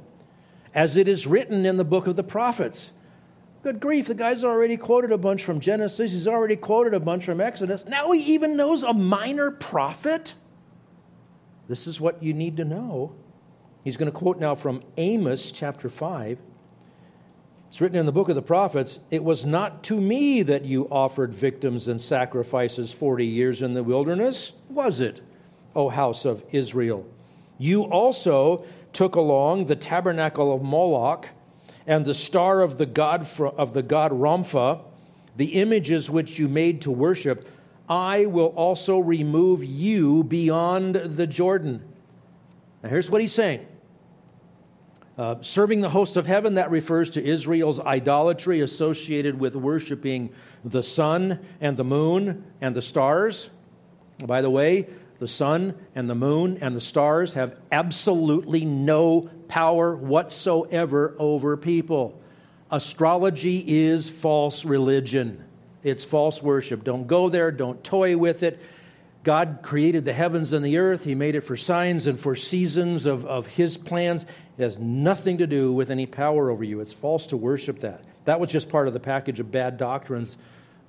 as 0.74 0.98
it 0.98 1.08
is 1.08 1.28
written 1.28 1.65
in 1.65 1.78
the 1.78 1.86
book 1.86 2.08
of 2.08 2.15
the 2.15 2.24
prophets. 2.24 2.91
Good 3.65 3.80
grief, 3.80 4.06
the 4.06 4.13
guy's 4.13 4.43
already 4.43 4.78
quoted 4.78 5.12
a 5.12 5.17
bunch 5.17 5.43
from 5.43 5.60
Genesis. 5.60 6.12
He's 6.12 6.28
already 6.28 6.56
quoted 6.56 6.93
a 6.93 6.99
bunch 6.99 7.25
from 7.25 7.41
Exodus. 7.41 7.84
Now 7.88 8.12
he 8.12 8.19
even 8.36 8.56
knows 8.56 8.84
a 8.84 8.93
minor 8.93 9.49
prophet. 9.49 10.36
This 11.67 11.88
is 11.88 11.99
what 11.99 12.21
you 12.21 12.32
need 12.32 12.58
to 12.58 12.63
know. 12.63 13.15
He's 13.84 13.97
going 13.97 14.12
to 14.12 14.15
quote 14.15 14.39
now 14.39 14.54
from 14.54 14.84
Amos 14.97 15.51
chapter 15.51 15.89
5. 15.89 16.38
It's 17.67 17.82
written 17.82 17.97
in 17.97 18.06
the 18.06 18.12
book 18.12 18.30
of 18.30 18.36
the 18.36 18.43
prophets 18.43 18.99
It 19.10 19.23
was 19.23 19.47
not 19.47 19.84
to 19.86 19.99
me 19.99 20.43
that 20.43 20.63
you 20.63 20.88
offered 20.91 21.34
victims 21.34 21.88
and 21.88 21.99
sacrifices 21.99 22.91
40 22.91 23.25
years 23.25 23.63
in 23.63 23.73
the 23.73 23.84
wilderness, 23.84 24.51
was 24.69 25.01
it, 25.01 25.21
O 25.75 25.89
house 25.89 26.23
of 26.23 26.43
Israel? 26.51 27.04
You 27.58 27.86
also 27.86 28.63
took 28.93 29.15
along 29.15 29.65
the 29.65 29.75
tabernacle 29.75 30.54
of 30.54 30.62
Moloch 30.62 31.30
and 31.88 32.06
the 32.06 32.13
star 32.13 32.62
of 32.62 32.78
the 32.78 32.86
god 32.86 33.28
of 33.39 33.74
the 33.74 33.84
god 33.84 34.12
Rompha, 34.12 34.82
the 35.38 35.54
images 35.54 36.10
which 36.10 36.39
you 36.39 36.48
made 36.48 36.82
to 36.82 36.91
worship, 36.91 37.48
I 37.88 38.26
will 38.26 38.54
also 38.56 38.98
remove 39.00 39.63
you 39.63 40.24
beyond 40.24 40.95
the 40.95 41.28
Jordan. 41.28 41.82
Now 42.82 42.89
here's 42.89 43.12
what 43.12 43.21
he's 43.21 43.34
saying. 43.34 43.65
Uh, 45.17 45.36
serving 45.39 45.80
the 45.80 45.89
host 45.89 46.17
of 46.17 46.28
heaven, 46.28 46.56
that 46.56 46.69
refers 46.69 47.12
to 47.12 47.24
Israel's 47.24 47.80
idolatry 47.80 48.60
associated 48.60 49.39
with 49.39 49.56
worshiping 49.56 50.30
the 50.65 50.84
sun 50.84 51.39
and 51.62 51.78
the 51.78 51.86
moon 51.86 52.43
and 52.60 52.76
the 52.76 52.82
stars. 52.82 53.50
By 54.26 54.41
the 54.41 54.50
way, 54.50 54.88
the 55.19 55.28
sun 55.28 55.76
and 55.93 56.10
the 56.10 56.15
moon 56.15 56.58
and 56.62 56.76
the 56.76 56.82
stars 56.82 57.34
have 57.36 57.56
absolutely 57.71 58.65
no 58.65 59.30
power 59.47 59.95
whatsoever 59.95 61.15
over 61.17 61.58
people. 61.58 62.19
Astrology 62.71 63.63
is 63.65 64.10
false 64.10 64.65
religion. 64.65 65.43
It's 65.84 66.03
false 66.03 66.41
worship. 66.41 66.84
Don't 66.84 67.08
go 67.08 67.29
there, 67.29 67.51
don't 67.51 67.84
toy 67.84 68.17
with 68.17 68.43
it. 68.43 68.60
God 69.23 69.60
created 69.63 70.05
the 70.05 70.13
heavens 70.13 70.53
and 70.53 70.63
the 70.63 70.77
earth. 70.77 71.03
He 71.03 71.15
made 71.15 71.36
it 71.36 71.41
for 71.41 71.58
signs 71.58 72.05
and 72.05 72.19
for 72.19 72.36
seasons 72.36 73.05
of, 73.05 73.25
of 73.25 73.47
His 73.47 73.75
plans. 73.75 74.23
It 74.58 74.63
has 74.63 74.77
nothing 74.77 75.39
to 75.39 75.47
do 75.47 75.73
with 75.73 75.89
any 75.89 76.05
power 76.05 76.49
over 76.49 76.63
you. 76.63 76.79
It's 76.79 76.93
false 76.93 77.27
to 77.27 77.38
worship 77.38 77.79
that. 77.79 78.01
That 78.25 78.39
was 78.39 78.49
just 78.49 78.69
part 78.69 78.88
of 78.88 78.93
the 78.93 78.99
package 78.99 79.39
of 79.39 79.51
bad 79.51 79.77
doctrines, 79.77 80.38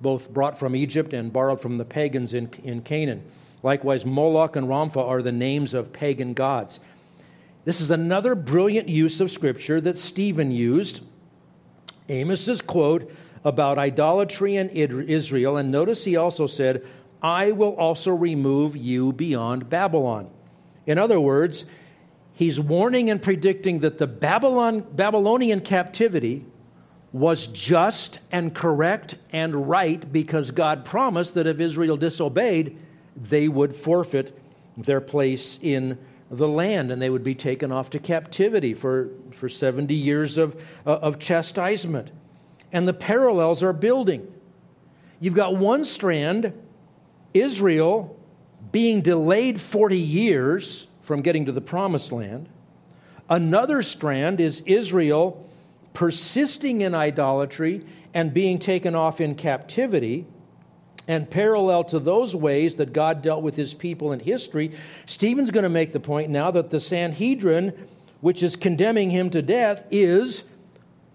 both 0.01 0.31
brought 0.31 0.57
from 0.57 0.75
Egypt 0.75 1.13
and 1.13 1.33
borrowed 1.33 1.59
from 1.59 1.77
the 1.77 1.85
pagans 1.85 2.33
in, 2.33 2.49
in 2.63 2.81
Canaan. 2.81 3.23
Likewise, 3.63 4.05
Moloch 4.05 4.55
and 4.55 4.67
Rompha 4.67 5.01
are 5.01 5.21
the 5.21 5.31
names 5.31 5.73
of 5.73 5.91
pagan 5.91 6.33
gods. 6.33 6.79
This 7.67 7.81
is 7.81 7.91
another 7.91 8.33
brilliant 8.33 8.87
use 8.87 9.19
of 9.19 9.29
Scripture 9.29 9.81
that 9.81 9.97
Stephen 9.97 10.51
used. 10.51 11.01
Amos's 12.07 12.61
quote 12.61 13.11
about 13.43 13.77
idolatry 13.77 14.55
in 14.55 14.69
Israel, 14.69 15.57
and 15.57 15.69
notice 15.69 16.05
he 16.05 16.15
also 16.15 16.47
said, 16.47 16.85
I 17.21 17.51
will 17.51 17.75
also 17.75 18.11
remove 18.11 18.77
you 18.77 19.11
beyond 19.11 19.69
Babylon. 19.69 20.29
In 20.85 20.97
other 20.97 21.19
words, 21.19 21.65
he's 22.31 22.57
warning 22.57 23.09
and 23.09 23.21
predicting 23.21 23.79
that 23.79 23.97
the 23.97 24.07
Babylon, 24.07 24.85
Babylonian 24.93 25.59
captivity 25.59 26.45
was 27.11 27.47
just 27.47 28.19
and 28.31 28.55
correct 28.55 29.15
and 29.33 29.67
right 29.67 30.09
because 30.13 30.51
God 30.51 30.85
promised 30.85 31.33
that 31.33 31.47
if 31.47 31.59
Israel 31.59 31.97
disobeyed, 31.97 32.81
they 33.17 33.49
would 33.49 33.75
forfeit 33.75 34.39
their 34.77 35.01
place 35.01 35.59
in 35.61 35.97
the 36.29 36.47
land 36.47 36.91
and 36.91 37.01
they 37.01 37.09
would 37.09 37.23
be 37.23 37.35
taken 37.35 37.71
off 37.71 37.89
to 37.91 37.99
captivity 37.99 38.73
for, 38.73 39.09
for 39.31 39.47
70 39.47 39.93
years 39.93 40.37
of, 40.37 40.61
uh, 40.85 40.95
of 40.95 41.19
chastisement. 41.19 42.11
And 42.71 42.87
the 42.87 42.93
parallels 42.93 43.63
are 43.63 43.73
building. 43.73 44.31
You've 45.19 45.35
got 45.35 45.55
one 45.55 45.83
strand, 45.83 46.53
Israel 47.33 48.17
being 48.71 49.01
delayed 49.01 49.61
40 49.61 49.97
years 49.97 50.87
from 51.01 51.21
getting 51.21 51.45
to 51.45 51.51
the 51.51 51.61
promised 51.61 52.11
land. 52.11 52.49
Another 53.29 53.81
strand 53.81 54.39
is 54.39 54.61
Israel 54.65 55.49
persisting 55.93 56.81
in 56.81 56.93
idolatry 56.93 57.85
and 58.13 58.33
being 58.33 58.59
taken 58.59 58.95
off 58.95 59.19
in 59.19 59.35
captivity. 59.35 60.25
And 61.07 61.29
parallel 61.29 61.85
to 61.85 61.99
those 61.99 62.35
ways 62.35 62.75
that 62.75 62.91
God 62.91 63.21
dealt 63.21 63.41
with 63.41 63.55
his 63.55 63.73
people 63.73 64.11
in 64.11 64.19
history, 64.19 64.73
Stephen's 65.05 65.51
going 65.51 65.63
to 65.63 65.69
make 65.69 65.93
the 65.93 65.99
point 65.99 66.29
now 66.29 66.51
that 66.51 66.69
the 66.69 66.79
Sanhedrin, 66.79 67.87
which 68.19 68.43
is 68.43 68.55
condemning 68.55 69.09
him 69.09 69.29
to 69.29 69.41
death, 69.41 69.85
is 69.89 70.43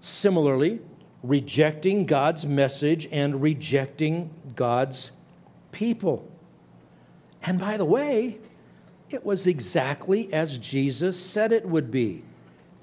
similarly 0.01 0.81
rejecting 1.23 2.07
God's 2.07 2.47
message 2.47 3.07
and 3.13 3.43
rejecting 3.43 4.31
God's 4.57 5.13
people. 5.71 6.29
And 7.43 7.59
by 7.59 7.77
the 7.77 7.85
way, 7.85 8.39
it 9.11 9.25
was 9.25 9.47
exactly 9.47 10.33
as 10.33 10.59
Jesus 10.59 11.21
said 11.21 11.53
it 11.53 11.67
would 11.69 11.91
be. 11.91 12.23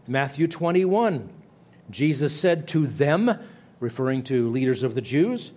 Matthew 0.08 0.48
21 0.48 1.30
Jesus 1.90 2.40
said 2.40 2.68
to 2.68 2.86
them, 2.86 3.40
referring 3.80 4.24
to 4.24 4.50
leaders 4.50 4.84
of 4.84 4.96
the 4.96 5.02
Jews, 5.02 5.52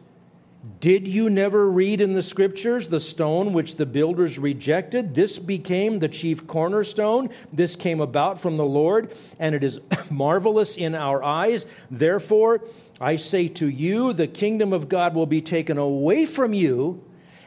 Did 0.79 1.09
you 1.09 1.29
never 1.29 1.69
read 1.69 2.01
in 2.01 2.13
the 2.13 2.23
scriptures 2.23 2.89
the 2.89 3.01
stone 3.01 3.53
which 3.53 3.75
the 3.75 3.87
builders 3.87 4.39
rejected? 4.39 5.13
This 5.13 5.37
became 5.37 5.99
the 5.99 6.09
chief 6.09 6.47
cornerstone. 6.47 7.31
This 7.53 7.75
came 7.75 8.01
about 8.01 8.41
from 8.41 8.57
the 8.57 8.65
Lord, 8.65 9.13
and 9.41 9.57
it 9.57 9.65
is 9.65 9.81
marvelous 10.11 10.77
in 10.77 10.95
our 10.95 11.21
eyes. 11.21 11.67
Therefore, 11.91 12.61
I 13.01 13.17
say 13.17 13.49
to 13.49 13.69
you, 13.69 14.13
the 14.13 14.29
kingdom 14.29 14.73
of 14.73 14.89
God 14.89 15.17
will 15.17 15.27
be 15.27 15.43
taken 15.43 15.79
away 15.79 16.27
from 16.27 16.55
you 16.55 17.03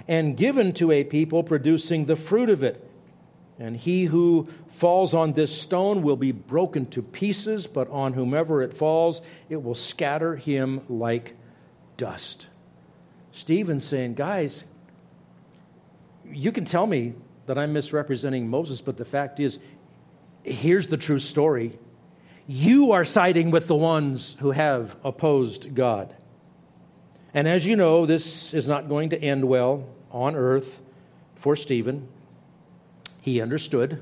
and 0.10 0.36
given 0.36 0.73
to 0.73 0.91
a 0.91 1.06
people 1.06 1.41
producing 1.41 2.06
the 2.06 2.17
fruit 2.17 2.49
of 2.49 2.63
it. 2.63 2.86
And 3.58 3.78
he 3.78 4.04
who 4.04 4.49
falls 4.67 5.13
on 5.13 5.32
this 5.32 5.58
stone 5.58 6.01
will 6.01 6.17
be 6.17 6.34
broken 6.34 6.86
to 6.88 7.01
pieces, 7.01 7.65
but 7.65 7.89
on 7.89 8.12
whomever 8.12 8.62
it 8.62 8.73
falls, 8.73 9.21
it 9.47 9.63
will 9.63 9.73
scatter 9.73 10.36
him 10.36 10.82
like 10.89 11.38
dust. 11.95 12.47
Stephen's 13.35 13.83
saying, 13.83 14.13
guys, 14.13 14.63
you 16.31 16.53
can 16.53 16.63
tell 16.63 16.87
me 16.87 17.13
that 17.47 17.57
I'm 17.57 17.73
misrepresenting 17.73 18.49
Moses, 18.49 18.79
but 18.79 18.95
the 18.95 19.03
fact 19.03 19.41
is, 19.41 19.59
here's 20.43 20.87
the 20.87 20.95
true 20.95 21.19
story. 21.19 21.77
You 22.47 22.93
are 22.93 23.03
siding 23.03 23.51
with 23.51 23.67
the 23.67 23.75
ones 23.75 24.37
who 24.39 24.51
have 24.51 24.95
opposed 25.03 25.75
God. 25.75 26.15
And 27.33 27.45
as 27.45 27.67
you 27.67 27.75
know, 27.75 28.05
this 28.05 28.53
is 28.53 28.69
not 28.69 28.87
going 28.87 29.09
to 29.09 29.21
end 29.21 29.43
well 29.43 29.85
on 30.11 30.37
earth 30.37 30.81
for 31.35 31.57
Stephen. 31.57 32.07
He 33.19 33.41
understood. 33.41 34.01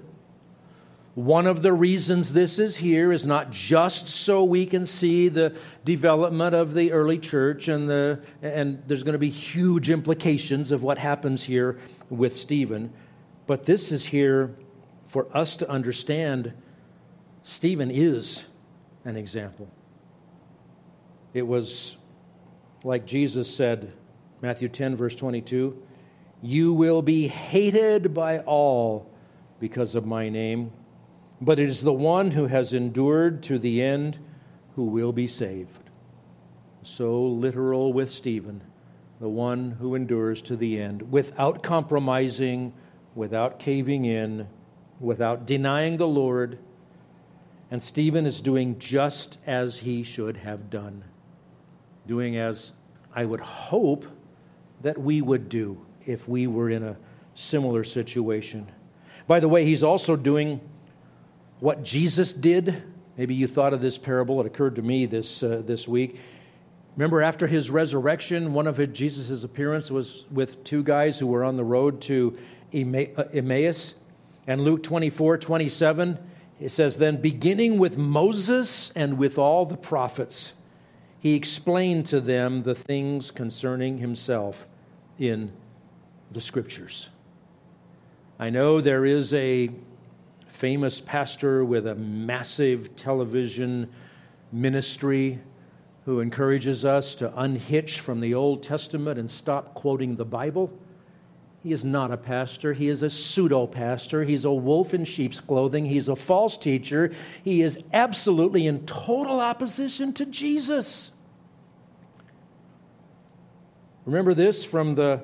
One 1.16 1.46
of 1.46 1.62
the 1.62 1.74
reasons 1.74 2.34
this 2.34 2.58
is 2.58 2.78
here 2.78 3.12
is 3.12 3.28
not 3.28 3.52
just 3.52 4.08
so 4.08 4.44
we 4.44 4.66
can 4.66 4.86
see 4.86 5.30
the 5.30 5.56
development 5.86 6.56
of 6.56 6.74
the 6.74 6.92
early 6.92 7.20
church, 7.20 7.68
and, 7.68 7.88
the, 7.88 8.20
and 8.42 8.82
there's 8.88 9.04
going 9.04 9.14
to 9.14 9.20
be 9.20 9.30
huge 9.30 9.92
implications 9.92 10.72
of 10.72 10.82
what 10.82 10.98
happens 10.98 11.44
here 11.44 11.80
with 12.10 12.36
Stephen, 12.36 12.92
but 13.46 13.66
this 13.66 13.92
is 13.92 14.06
here 14.06 14.56
for 15.06 15.28
us 15.38 15.56
to 15.58 15.70
understand 15.70 16.54
Stephen 17.44 17.92
is 17.92 18.46
an 19.06 19.16
example. 19.16 19.70
It 21.36 21.46
was 21.46 21.98
like 22.84 23.06
Jesus 23.06 23.54
said, 23.54 23.94
Matthew 24.42 24.68
10, 24.68 24.96
verse 24.96 25.16
22 25.16 25.78
You 26.42 26.74
will 26.74 27.02
be 27.02 27.28
hated 27.28 28.14
by 28.14 28.40
all 28.40 29.10
because 29.60 29.96
of 29.96 30.06
my 30.06 30.30
name, 30.30 30.72
but 31.44 31.60
it 31.60 31.70
is 31.70 31.82
the 31.82 31.94
one 31.94 32.32
who 32.32 32.48
has 32.48 32.74
endured 32.74 33.44
to 33.44 33.60
the 33.60 33.82
end 33.82 34.18
who 34.76 34.86
will 34.86 35.12
be 35.12 35.28
saved. 35.28 35.90
So 36.84 37.26
literal 37.26 37.92
with 37.92 38.10
Stephen, 38.10 38.62
the 39.20 39.30
one 39.30 39.72
who 39.72 39.94
endures 39.94 40.42
to 40.44 40.56
the 40.56 40.82
end, 40.82 41.12
without 41.12 41.62
compromising, 41.62 42.74
without 43.14 43.60
caving 43.60 44.06
in, 44.06 44.48
without 45.00 45.46
denying 45.46 45.98
the 45.98 46.08
Lord. 46.08 46.60
And 47.70 47.84
Stephen 47.84 48.26
is 48.26 48.40
doing 48.40 48.80
just 48.80 49.38
as 49.46 49.80
he 49.80 50.04
should 50.04 50.38
have 50.38 50.70
done, 50.70 51.04
doing 52.08 52.38
as 52.38 52.72
I 53.14 53.26
would 53.26 53.42
hope 53.42 54.06
that 54.82 54.98
we 54.98 55.22
would 55.22 55.50
do 55.50 55.86
if 56.06 56.28
we 56.28 56.48
were 56.48 56.70
in 56.70 56.84
a 56.84 56.98
similar 57.34 57.84
situation. 57.84 58.72
By 59.28 59.40
the 59.40 59.50
way, 59.50 59.66
he's 59.66 59.84
also 59.84 60.16
doing 60.16 60.62
what 61.64 61.82
Jesus 61.82 62.34
did. 62.34 62.84
Maybe 63.16 63.36
you 63.36 63.48
thought 63.48 63.72
of 63.74 63.80
this 63.80 63.98
parable. 63.98 64.42
It 64.42 64.46
occurred 64.46 64.76
to 64.76 64.82
me 64.82 65.06
this, 65.06 65.44
uh, 65.44 65.62
this 65.66 65.88
week. 65.88 66.20
Remember, 66.98 67.22
after 67.22 67.48
his 67.48 67.70
resurrection, 67.70 68.52
one 68.52 68.68
of 68.68 68.92
Jesus' 68.92 69.46
appearance 69.46 69.90
was 69.90 70.26
with 70.30 70.62
two 70.66 70.84
guys 70.84 71.18
who 71.18 71.26
were 71.26 71.46
on 71.46 71.56
the 71.56 71.64
road 71.64 72.02
to 72.02 72.38
uh, 72.74 73.24
Emmaus. 73.34 73.94
And 74.46 74.60
Luke 74.60 74.84
24, 74.84 75.38
27, 75.38 76.20
it 76.60 76.68
says, 76.68 76.98
Then 76.98 77.22
beginning 77.22 77.78
with 77.80 77.98
Moses 77.98 78.92
and 78.94 79.18
with 79.18 79.38
all 79.38 79.66
the 79.66 79.78
prophets, 79.78 80.52
he 81.22 81.34
explained 81.34 82.08
to 82.08 82.20
them 82.20 82.64
the 82.64 82.76
things 82.76 83.32
concerning 83.32 84.00
himself 84.00 84.68
in 85.18 85.54
the 86.30 86.42
scriptures. 86.42 87.08
I 88.38 88.50
know 88.50 88.82
there 88.82 89.06
is 89.06 89.34
a 89.34 89.70
famous 90.54 91.02
pastor 91.02 91.66
with 91.66 91.88
a 91.88 91.96
massive 91.96 92.96
television 92.96 93.90
ministry 94.52 95.40
who 96.06 96.20
encourages 96.20 96.86
us 96.86 97.16
to 97.16 97.34
unhitch 97.40 98.00
from 98.00 98.20
the 98.20 98.36
Old 98.36 98.62
Testament 98.62 99.20
and 99.20 99.30
stop 99.30 99.74
quoting 99.74 100.16
the 100.16 100.26
Bible. 100.26 100.72
He 101.64 101.72
is 101.72 101.84
not 101.84 102.12
a 102.12 102.18
pastor. 102.18 102.72
He 102.72 102.88
is 102.88 103.02
a 103.02 103.10
pseudo 103.10 103.66
pastor. 103.66 104.24
He's 104.24 104.46
a 104.46 104.54
wolf 104.54 104.94
in 104.94 105.06
sheep's 105.06 105.40
clothing. 105.40 105.88
He's 105.88 106.08
a 106.08 106.16
false 106.16 106.56
teacher. 106.56 107.12
He 107.44 107.64
is 107.64 107.80
absolutely 107.92 108.68
in 108.68 108.86
total 108.86 109.40
opposition 109.40 110.14
to 110.14 110.26
Jesus. 110.28 111.12
Remember 114.06 114.36
this 114.36 114.64
from 114.64 114.94
the 114.94 115.24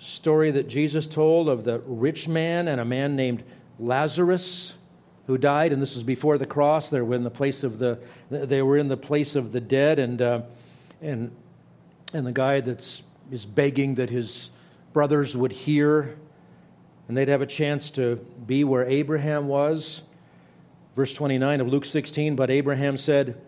story 0.00 0.50
that 0.50 0.68
Jesus 0.68 1.06
told 1.06 1.48
of 1.48 1.62
the 1.62 1.78
rich 1.86 2.26
man 2.26 2.66
and 2.66 2.80
a 2.80 2.84
man 2.84 3.14
named 3.14 3.44
Lazarus 3.78 4.74
who 5.26 5.38
died, 5.38 5.72
and 5.72 5.80
this 5.80 5.94
was 5.94 6.04
before 6.04 6.38
the 6.38 6.46
cross. 6.46 6.90
They 6.90 7.00
were 7.00 7.14
in 7.14 7.24
the 7.24 7.30
place 7.30 7.64
of 7.64 7.78
the 7.78 7.98
they 8.28 8.62
were 8.62 8.76
in 8.76 8.88
the 8.88 8.96
place 8.96 9.36
of 9.36 9.52
the 9.52 9.60
dead, 9.60 9.98
and 9.98 10.20
uh, 10.20 10.42
and 11.00 11.30
and 12.12 12.26
the 12.26 12.32
guy 12.32 12.60
that's 12.60 13.02
is 13.30 13.46
begging 13.46 13.94
that 13.94 14.10
his 14.10 14.50
brothers 14.92 15.36
would 15.36 15.52
hear, 15.52 16.16
and 17.08 17.16
they'd 17.16 17.28
have 17.28 17.42
a 17.42 17.46
chance 17.46 17.90
to 17.92 18.16
be 18.46 18.64
where 18.64 18.84
Abraham 18.84 19.48
was. 19.48 20.02
Verse 20.94 21.12
twenty 21.12 21.38
nine 21.38 21.60
of 21.60 21.68
Luke 21.68 21.84
sixteen. 21.84 22.36
But 22.36 22.50
Abraham 22.50 22.96
said, 22.96 23.40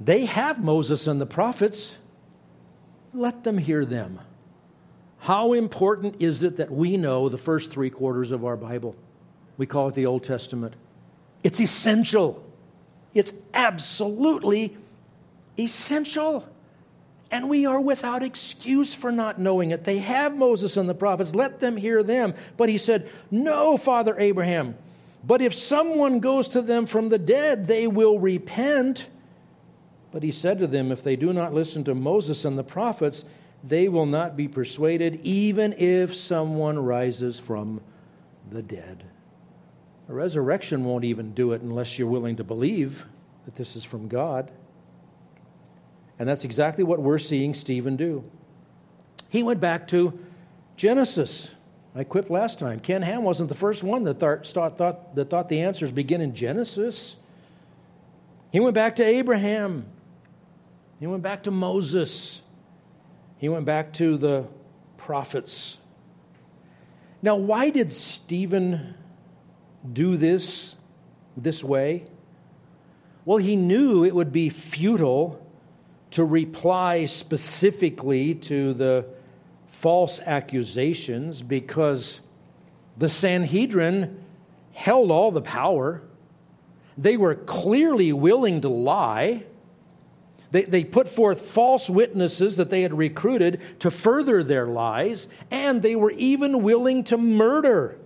"They 0.00 0.26
have 0.26 0.62
Moses 0.62 1.06
and 1.06 1.20
the 1.20 1.26
prophets. 1.26 1.96
Let 3.14 3.42
them 3.42 3.58
hear 3.58 3.84
them." 3.84 4.20
How 5.20 5.52
important 5.52 6.16
is 6.18 6.42
it 6.42 6.56
that 6.56 6.70
we 6.70 6.96
know 6.96 7.28
the 7.28 7.36
first 7.38 7.70
three 7.70 7.90
quarters 7.90 8.30
of 8.30 8.44
our 8.44 8.56
Bible? 8.56 8.96
We 9.60 9.66
call 9.66 9.88
it 9.88 9.94
the 9.94 10.06
Old 10.06 10.24
Testament. 10.24 10.72
It's 11.44 11.60
essential. 11.60 12.42
It's 13.12 13.34
absolutely 13.52 14.74
essential. 15.58 16.48
And 17.30 17.46
we 17.50 17.66
are 17.66 17.78
without 17.78 18.22
excuse 18.22 18.94
for 18.94 19.12
not 19.12 19.38
knowing 19.38 19.70
it. 19.70 19.84
They 19.84 19.98
have 19.98 20.34
Moses 20.34 20.78
and 20.78 20.88
the 20.88 20.94
prophets. 20.94 21.34
Let 21.34 21.60
them 21.60 21.76
hear 21.76 22.02
them. 22.02 22.32
But 22.56 22.70
he 22.70 22.78
said, 22.78 23.10
No, 23.30 23.76
Father 23.76 24.18
Abraham. 24.18 24.76
But 25.22 25.42
if 25.42 25.52
someone 25.52 26.20
goes 26.20 26.48
to 26.48 26.62
them 26.62 26.86
from 26.86 27.10
the 27.10 27.18
dead, 27.18 27.66
they 27.66 27.86
will 27.86 28.18
repent. 28.18 29.08
But 30.10 30.22
he 30.22 30.32
said 30.32 30.58
to 30.60 30.68
them, 30.68 30.90
If 30.90 31.04
they 31.04 31.16
do 31.16 31.34
not 31.34 31.52
listen 31.52 31.84
to 31.84 31.94
Moses 31.94 32.46
and 32.46 32.56
the 32.56 32.64
prophets, 32.64 33.26
they 33.62 33.90
will 33.90 34.06
not 34.06 34.38
be 34.38 34.48
persuaded, 34.48 35.20
even 35.22 35.74
if 35.74 36.14
someone 36.14 36.78
rises 36.78 37.38
from 37.38 37.82
the 38.50 38.62
dead. 38.62 39.04
A 40.10 40.12
resurrection 40.12 40.84
won't 40.84 41.04
even 41.04 41.34
do 41.34 41.52
it 41.52 41.62
unless 41.62 41.96
you're 41.96 42.08
willing 42.08 42.34
to 42.36 42.44
believe 42.44 43.06
that 43.44 43.54
this 43.54 43.76
is 43.76 43.84
from 43.84 44.08
God. 44.08 44.50
And 46.18 46.28
that's 46.28 46.44
exactly 46.44 46.82
what 46.82 47.00
we're 47.00 47.20
seeing 47.20 47.54
Stephen 47.54 47.96
do. 47.96 48.24
He 49.28 49.44
went 49.44 49.60
back 49.60 49.86
to 49.88 50.18
Genesis. 50.76 51.52
I 51.94 52.02
quipped 52.02 52.28
last 52.28 52.58
time. 52.58 52.80
Ken 52.80 53.02
Ham 53.02 53.22
wasn't 53.22 53.50
the 53.50 53.54
first 53.54 53.84
one 53.84 54.02
that 54.02 54.18
thought, 54.18 54.44
thought, 54.48 55.14
that 55.14 55.30
thought 55.30 55.48
the 55.48 55.60
answers 55.60 55.92
begin 55.92 56.20
in 56.20 56.34
Genesis. 56.34 57.14
He 58.50 58.58
went 58.58 58.74
back 58.74 58.96
to 58.96 59.04
Abraham. 59.04 59.86
He 60.98 61.06
went 61.06 61.22
back 61.22 61.44
to 61.44 61.52
Moses. 61.52 62.42
He 63.38 63.48
went 63.48 63.64
back 63.64 63.92
to 63.94 64.16
the 64.18 64.48
prophets. 64.96 65.78
Now, 67.22 67.36
why 67.36 67.70
did 67.70 67.92
Stephen 67.92 68.96
do 69.92 70.16
this 70.16 70.76
this 71.36 71.64
way? 71.64 72.04
Well, 73.24 73.38
he 73.38 73.56
knew 73.56 74.04
it 74.04 74.14
would 74.14 74.32
be 74.32 74.48
futile 74.48 75.46
to 76.12 76.24
reply 76.24 77.06
specifically 77.06 78.34
to 78.34 78.74
the 78.74 79.06
false 79.66 80.20
accusations 80.20 81.42
because 81.42 82.20
the 82.98 83.08
Sanhedrin 83.08 84.22
held 84.72 85.10
all 85.10 85.30
the 85.30 85.42
power. 85.42 86.02
They 86.98 87.16
were 87.16 87.34
clearly 87.34 88.12
willing 88.12 88.62
to 88.62 88.68
lie. 88.68 89.44
They, 90.50 90.64
they 90.64 90.84
put 90.84 91.08
forth 91.08 91.40
false 91.40 91.88
witnesses 91.88 92.56
that 92.56 92.70
they 92.70 92.82
had 92.82 92.96
recruited 92.96 93.60
to 93.80 93.90
further 93.90 94.42
their 94.42 94.66
lies, 94.66 95.28
and 95.50 95.80
they 95.80 95.94
were 95.94 96.10
even 96.10 96.62
willing 96.62 97.04
to 97.04 97.16
murder. 97.16 97.98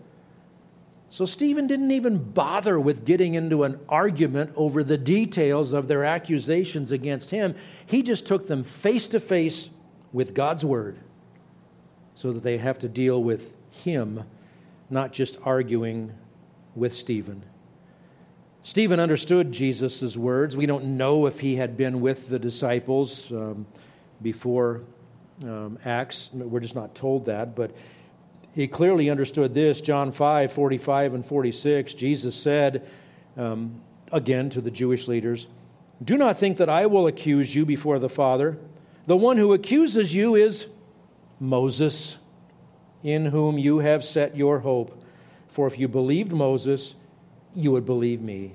So 1.14 1.26
Stephen 1.26 1.68
didn't 1.68 1.92
even 1.92 2.18
bother 2.18 2.80
with 2.80 3.04
getting 3.04 3.34
into 3.34 3.62
an 3.62 3.78
argument 3.88 4.50
over 4.56 4.82
the 4.82 4.98
details 4.98 5.72
of 5.72 5.86
their 5.86 6.04
accusations 6.04 6.90
against 6.90 7.30
him. 7.30 7.54
He 7.86 8.02
just 8.02 8.26
took 8.26 8.48
them 8.48 8.64
face 8.64 9.06
to 9.06 9.20
face 9.20 9.70
with 10.12 10.34
God's 10.34 10.64
word 10.64 10.98
so 12.16 12.32
that 12.32 12.42
they 12.42 12.58
have 12.58 12.80
to 12.80 12.88
deal 12.88 13.22
with 13.22 13.52
him, 13.70 14.24
not 14.90 15.12
just 15.12 15.38
arguing 15.44 16.12
with 16.74 16.92
Stephen. 16.92 17.44
Stephen 18.64 18.98
understood 18.98 19.52
Jesus' 19.52 20.16
words. 20.16 20.56
We 20.56 20.66
don't 20.66 20.96
know 20.96 21.26
if 21.26 21.38
he 21.38 21.54
had 21.54 21.76
been 21.76 22.00
with 22.00 22.28
the 22.28 22.40
disciples 22.40 23.30
um, 23.30 23.66
before 24.20 24.80
um, 25.44 25.78
Acts. 25.84 26.30
We're 26.32 26.58
just 26.58 26.74
not 26.74 26.96
told 26.96 27.26
that. 27.26 27.54
But 27.54 27.70
he 28.54 28.68
clearly 28.68 29.10
understood 29.10 29.52
this. 29.52 29.80
John 29.80 30.12
5 30.12 30.52
45 30.52 31.14
and 31.14 31.26
46, 31.26 31.94
Jesus 31.94 32.36
said 32.36 32.86
um, 33.36 33.80
again 34.12 34.50
to 34.50 34.60
the 34.60 34.70
Jewish 34.70 35.08
leaders, 35.08 35.48
Do 36.02 36.16
not 36.16 36.38
think 36.38 36.58
that 36.58 36.68
I 36.68 36.86
will 36.86 37.06
accuse 37.06 37.54
you 37.54 37.66
before 37.66 37.98
the 37.98 38.08
Father. 38.08 38.58
The 39.06 39.16
one 39.16 39.36
who 39.36 39.52
accuses 39.52 40.14
you 40.14 40.34
is 40.34 40.66
Moses, 41.40 42.16
in 43.02 43.26
whom 43.26 43.58
you 43.58 43.80
have 43.80 44.04
set 44.04 44.36
your 44.36 44.60
hope. 44.60 45.02
For 45.48 45.66
if 45.66 45.78
you 45.78 45.88
believed 45.88 46.32
Moses, 46.32 46.94
you 47.54 47.72
would 47.72 47.84
believe 47.84 48.22
me, 48.22 48.54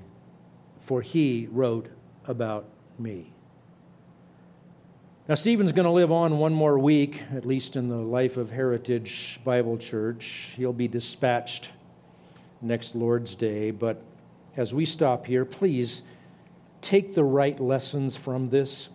for 0.80 1.02
he 1.02 1.48
wrote 1.50 1.88
about 2.26 2.66
me. 2.98 3.32
Now, 5.30 5.36
Stephen's 5.36 5.70
going 5.70 5.84
to 5.84 5.92
live 5.92 6.10
on 6.10 6.40
one 6.40 6.52
more 6.52 6.76
week, 6.76 7.22
at 7.32 7.46
least 7.46 7.76
in 7.76 7.88
the 7.88 7.94
life 7.94 8.36
of 8.36 8.50
Heritage 8.50 9.38
Bible 9.44 9.78
Church. 9.78 10.54
He'll 10.56 10.72
be 10.72 10.88
dispatched 10.88 11.70
next 12.60 12.96
Lord's 12.96 13.36
Day. 13.36 13.70
But 13.70 14.02
as 14.56 14.74
we 14.74 14.84
stop 14.84 15.24
here, 15.24 15.44
please 15.44 16.02
take 16.80 17.14
the 17.14 17.22
right 17.22 17.60
lessons 17.60 18.16
from 18.16 18.46
this. 18.46 18.88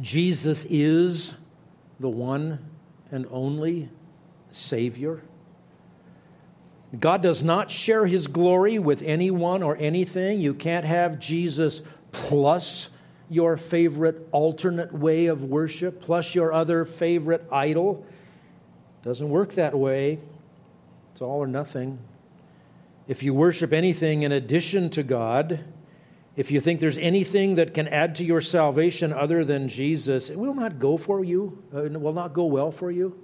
Jesus 0.00 0.64
is 0.70 1.34
the 2.00 2.08
one 2.08 2.58
and 3.10 3.26
only 3.30 3.90
Savior. 4.50 5.20
God 6.98 7.22
does 7.22 7.42
not 7.42 7.70
share 7.70 8.06
his 8.06 8.28
glory 8.28 8.78
with 8.78 9.02
anyone 9.02 9.62
or 9.62 9.76
anything. 9.76 10.40
You 10.40 10.54
can't 10.54 10.86
have 10.86 11.18
Jesus 11.18 11.82
plus 12.12 12.88
your 13.30 13.56
favorite 13.56 14.28
alternate 14.32 14.92
way 14.92 15.26
of 15.26 15.44
worship, 15.44 16.00
plus 16.00 16.34
your 16.34 16.52
other 16.52 16.84
favorite 16.84 17.46
idol. 17.52 18.06
Doesn't 19.02 19.28
work 19.28 19.52
that 19.54 19.76
way. 19.76 20.18
It's 21.12 21.22
all 21.22 21.38
or 21.38 21.46
nothing. 21.46 21.98
If 23.06 23.22
you 23.22 23.32
worship 23.32 23.72
anything 23.72 24.22
in 24.22 24.32
addition 24.32 24.90
to 24.90 25.02
God, 25.02 25.64
if 26.36 26.50
you 26.50 26.60
think 26.60 26.78
there's 26.78 26.98
anything 26.98 27.56
that 27.56 27.74
can 27.74 27.88
add 27.88 28.14
to 28.16 28.24
your 28.24 28.40
salvation 28.40 29.12
other 29.12 29.44
than 29.44 29.68
Jesus, 29.68 30.30
it 30.30 30.38
will 30.38 30.54
not 30.54 30.78
go 30.78 30.96
for 30.96 31.24
you, 31.24 31.62
uh, 31.74 31.84
it 31.84 32.00
will 32.00 32.12
not 32.12 32.32
go 32.32 32.44
well 32.44 32.70
for 32.70 32.90
you. 32.90 33.18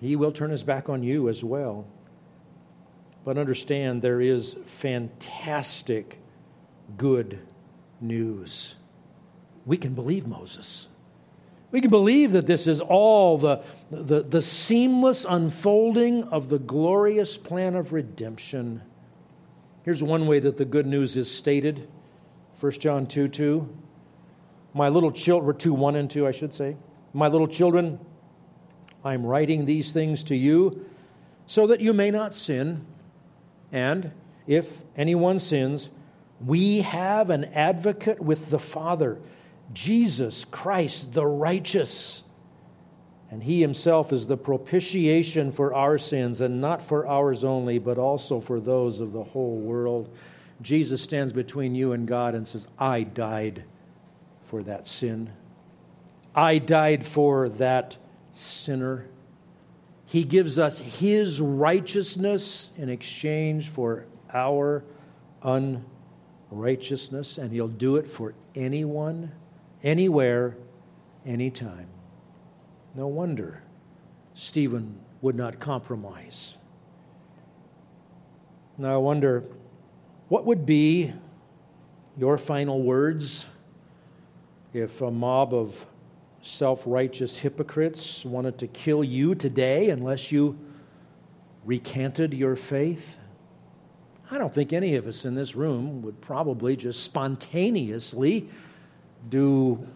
He 0.00 0.16
will 0.16 0.32
turn 0.32 0.50
his 0.50 0.64
back 0.64 0.88
on 0.88 1.04
you 1.04 1.28
as 1.28 1.44
well. 1.44 1.86
But 3.24 3.38
understand 3.38 4.02
there 4.02 4.20
is 4.20 4.56
fantastic 4.64 6.18
good 6.96 7.38
news. 8.00 8.74
We 9.64 9.76
can 9.76 9.94
believe 9.94 10.26
Moses. 10.26 10.88
We 11.70 11.80
can 11.80 11.90
believe 11.90 12.32
that 12.32 12.46
this 12.46 12.66
is 12.66 12.80
all 12.80 13.38
the, 13.38 13.62
the, 13.90 14.22
the 14.22 14.42
seamless 14.42 15.24
unfolding 15.26 16.24
of 16.24 16.48
the 16.48 16.58
glorious 16.58 17.38
plan 17.38 17.74
of 17.74 17.92
redemption. 17.92 18.82
Here's 19.84 20.02
one 20.02 20.26
way 20.26 20.38
that 20.38 20.58
the 20.58 20.64
good 20.64 20.86
news 20.86 21.16
is 21.16 21.30
stated 21.30 21.88
1 22.60 22.72
John 22.72 23.06
2 23.06 23.28
2. 23.28 23.76
My 24.74 24.88
little 24.88 25.10
children, 25.10 25.56
2 25.56 25.74
1 25.74 25.96
and 25.96 26.10
2, 26.10 26.26
I 26.26 26.30
should 26.30 26.54
say. 26.54 26.76
My 27.12 27.28
little 27.28 27.48
children, 27.48 27.98
I'm 29.04 29.24
writing 29.26 29.64
these 29.64 29.92
things 29.92 30.22
to 30.24 30.36
you 30.36 30.86
so 31.46 31.66
that 31.66 31.80
you 31.80 31.92
may 31.92 32.10
not 32.10 32.34
sin. 32.34 32.86
And 33.72 34.12
if 34.46 34.82
anyone 34.96 35.38
sins, 35.38 35.90
we 36.44 36.82
have 36.82 37.30
an 37.30 37.44
advocate 37.46 38.20
with 38.20 38.50
the 38.50 38.58
Father, 38.58 39.18
Jesus 39.72 40.44
Christ, 40.44 41.12
the 41.12 41.26
righteous. 41.26 42.22
And 43.30 43.42
he 43.42 43.60
himself 43.60 44.12
is 44.12 44.26
the 44.26 44.36
propitiation 44.36 45.52
for 45.52 45.72
our 45.74 45.96
sins, 45.96 46.40
and 46.40 46.60
not 46.60 46.82
for 46.82 47.06
ours 47.06 47.44
only, 47.44 47.78
but 47.78 47.96
also 47.96 48.40
for 48.40 48.60
those 48.60 49.00
of 49.00 49.12
the 49.12 49.24
whole 49.24 49.56
world. 49.56 50.14
Jesus 50.60 51.02
stands 51.02 51.32
between 51.32 51.74
you 51.74 51.92
and 51.92 52.06
God 52.06 52.34
and 52.34 52.46
says, 52.46 52.66
I 52.78 53.02
died 53.02 53.64
for 54.42 54.62
that 54.64 54.86
sin. 54.86 55.30
I 56.34 56.58
died 56.58 57.06
for 57.06 57.48
that 57.48 57.96
sinner. 58.32 59.06
He 60.04 60.24
gives 60.24 60.58
us 60.58 60.78
His 60.78 61.40
righteousness 61.40 62.70
in 62.76 62.90
exchange 62.90 63.70
for 63.70 64.04
our 64.32 64.84
unrighteousness, 65.42 67.38
and 67.38 67.50
He'll 67.50 67.68
do 67.68 67.96
it 67.96 68.06
for 68.06 68.34
anyone, 68.54 69.32
anywhere, 69.82 70.56
anytime. 71.26 71.88
No 72.94 73.06
wonder 73.06 73.62
Stephen 74.34 74.98
would 75.20 75.36
not 75.36 75.60
compromise. 75.60 76.56
Now, 78.78 78.94
I 78.94 78.98
wonder 78.98 79.44
what 80.28 80.46
would 80.46 80.66
be 80.66 81.12
your 82.16 82.38
final 82.38 82.82
words 82.82 83.46
if 84.72 85.00
a 85.00 85.10
mob 85.10 85.54
of 85.54 85.86
self 86.42 86.82
righteous 86.86 87.36
hypocrites 87.36 88.24
wanted 88.24 88.58
to 88.58 88.66
kill 88.66 89.04
you 89.04 89.34
today 89.34 89.90
unless 89.90 90.32
you 90.32 90.58
recanted 91.64 92.34
your 92.34 92.56
faith? 92.56 93.18
I 94.30 94.38
don't 94.38 94.52
think 94.52 94.72
any 94.72 94.96
of 94.96 95.06
us 95.06 95.24
in 95.24 95.34
this 95.34 95.54
room 95.54 96.02
would 96.02 96.20
probably 96.20 96.74
just 96.74 97.04
spontaneously 97.04 98.48
do 99.28 99.86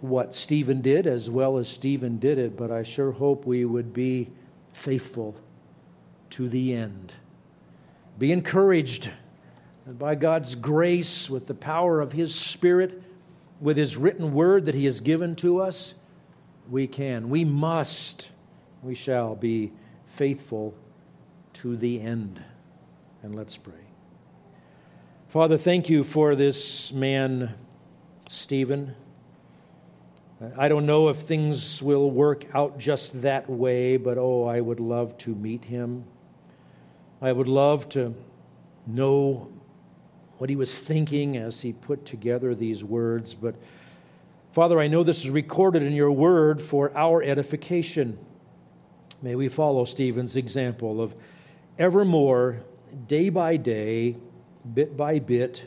what 0.00 0.34
Stephen 0.34 0.80
did 0.80 1.06
as 1.06 1.30
well 1.30 1.58
as 1.58 1.68
Stephen 1.68 2.18
did 2.18 2.38
it, 2.38 2.56
but 2.56 2.70
I 2.70 2.82
sure 2.82 3.12
hope 3.12 3.46
we 3.46 3.64
would 3.64 3.92
be 3.92 4.30
faithful 4.72 5.34
to 6.30 6.48
the 6.48 6.74
end. 6.74 7.12
Be 8.18 8.32
encouraged 8.32 9.10
by 9.86 10.14
God's 10.14 10.54
grace 10.54 11.30
with 11.30 11.46
the 11.46 11.54
power 11.54 12.00
of 12.00 12.12
His 12.12 12.34
Spirit 12.34 13.02
with 13.60 13.76
His 13.76 13.96
written 13.96 14.34
word 14.34 14.66
that 14.66 14.74
He 14.74 14.84
has 14.84 15.00
given 15.00 15.34
to 15.36 15.60
us, 15.60 15.94
we 16.70 16.86
can, 16.86 17.28
we 17.28 17.44
must, 17.44 18.30
we 18.82 18.94
shall 18.94 19.34
be 19.34 19.72
faithful 20.06 20.74
to 21.54 21.76
the 21.76 22.00
end. 22.00 22.42
And 23.22 23.34
let's 23.34 23.56
pray. 23.56 23.74
Father, 25.28 25.58
thank 25.58 25.88
you 25.88 26.04
for 26.04 26.34
this 26.34 26.92
man, 26.92 27.54
Stephen. 28.28 28.94
I 30.58 30.68
don't 30.68 30.84
know 30.84 31.08
if 31.08 31.16
things 31.16 31.82
will 31.82 32.10
work 32.10 32.44
out 32.54 32.78
just 32.78 33.22
that 33.22 33.48
way, 33.48 33.96
but 33.96 34.18
oh, 34.18 34.44
I 34.44 34.60
would 34.60 34.80
love 34.80 35.16
to 35.18 35.34
meet 35.34 35.64
him. 35.64 36.04
I 37.22 37.32
would 37.32 37.48
love 37.48 37.88
to 37.90 38.14
know 38.86 39.50
what 40.38 40.50
he 40.50 40.56
was 40.56 40.80
thinking 40.80 41.36
as 41.36 41.62
he 41.62 41.72
put 41.72 42.04
together 42.04 42.54
these 42.54 42.84
words. 42.84 43.32
But 43.34 43.54
Father, 44.52 44.80
I 44.80 44.88
know 44.88 45.02
this 45.02 45.24
is 45.24 45.30
recorded 45.30 45.82
in 45.82 45.92
your 45.92 46.12
word 46.12 46.60
for 46.60 46.92
our 46.96 47.22
edification. 47.22 48.18
May 49.22 49.34
we 49.34 49.48
follow 49.48 49.84
Stephen's 49.84 50.36
example 50.36 51.00
of 51.00 51.14
evermore, 51.78 52.60
day 53.06 53.30
by 53.30 53.56
day, 53.56 54.16
bit 54.74 54.96
by 54.96 55.18
bit, 55.18 55.64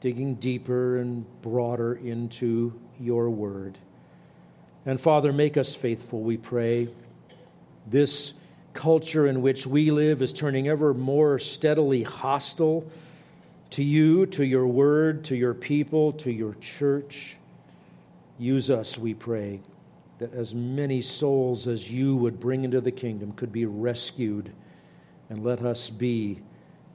digging 0.00 0.34
deeper 0.34 0.98
and 0.98 1.24
broader 1.42 1.94
into 1.94 2.78
your 3.00 3.30
word. 3.30 3.78
And 4.84 5.00
Father, 5.00 5.32
make 5.32 5.56
us 5.56 5.74
faithful, 5.74 6.20
we 6.20 6.36
pray. 6.36 6.88
This 7.86 8.34
culture 8.72 9.26
in 9.26 9.42
which 9.42 9.66
we 9.66 9.90
live 9.90 10.22
is 10.22 10.32
turning 10.32 10.68
ever 10.68 10.92
more 10.94 11.38
steadily 11.38 12.02
hostile 12.02 12.88
to 13.70 13.82
you, 13.82 14.26
to 14.26 14.44
your 14.44 14.66
word, 14.66 15.24
to 15.24 15.36
your 15.36 15.54
people, 15.54 16.12
to 16.12 16.30
your 16.30 16.54
church. 16.54 17.36
Use 18.38 18.70
us, 18.70 18.98
we 18.98 19.14
pray, 19.14 19.60
that 20.18 20.32
as 20.34 20.54
many 20.54 21.02
souls 21.02 21.66
as 21.66 21.90
you 21.90 22.16
would 22.16 22.38
bring 22.38 22.64
into 22.64 22.80
the 22.80 22.92
kingdom 22.92 23.32
could 23.32 23.50
be 23.50 23.66
rescued. 23.66 24.52
And 25.30 25.42
let 25.42 25.62
us 25.62 25.90
be 25.90 26.40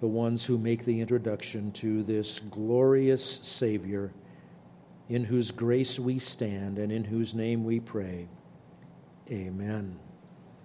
the 0.01 0.07
ones 0.07 0.43
who 0.43 0.57
make 0.57 0.83
the 0.83 0.99
introduction 0.99 1.71
to 1.71 2.03
this 2.03 2.39
glorious 2.49 3.39
Savior 3.43 4.11
in 5.09 5.23
whose 5.23 5.51
grace 5.51 5.99
we 5.99 6.17
stand 6.17 6.79
and 6.79 6.91
in 6.91 7.03
whose 7.03 7.35
name 7.35 7.63
we 7.63 7.79
pray. 7.79 8.27
Amen. 9.29 9.97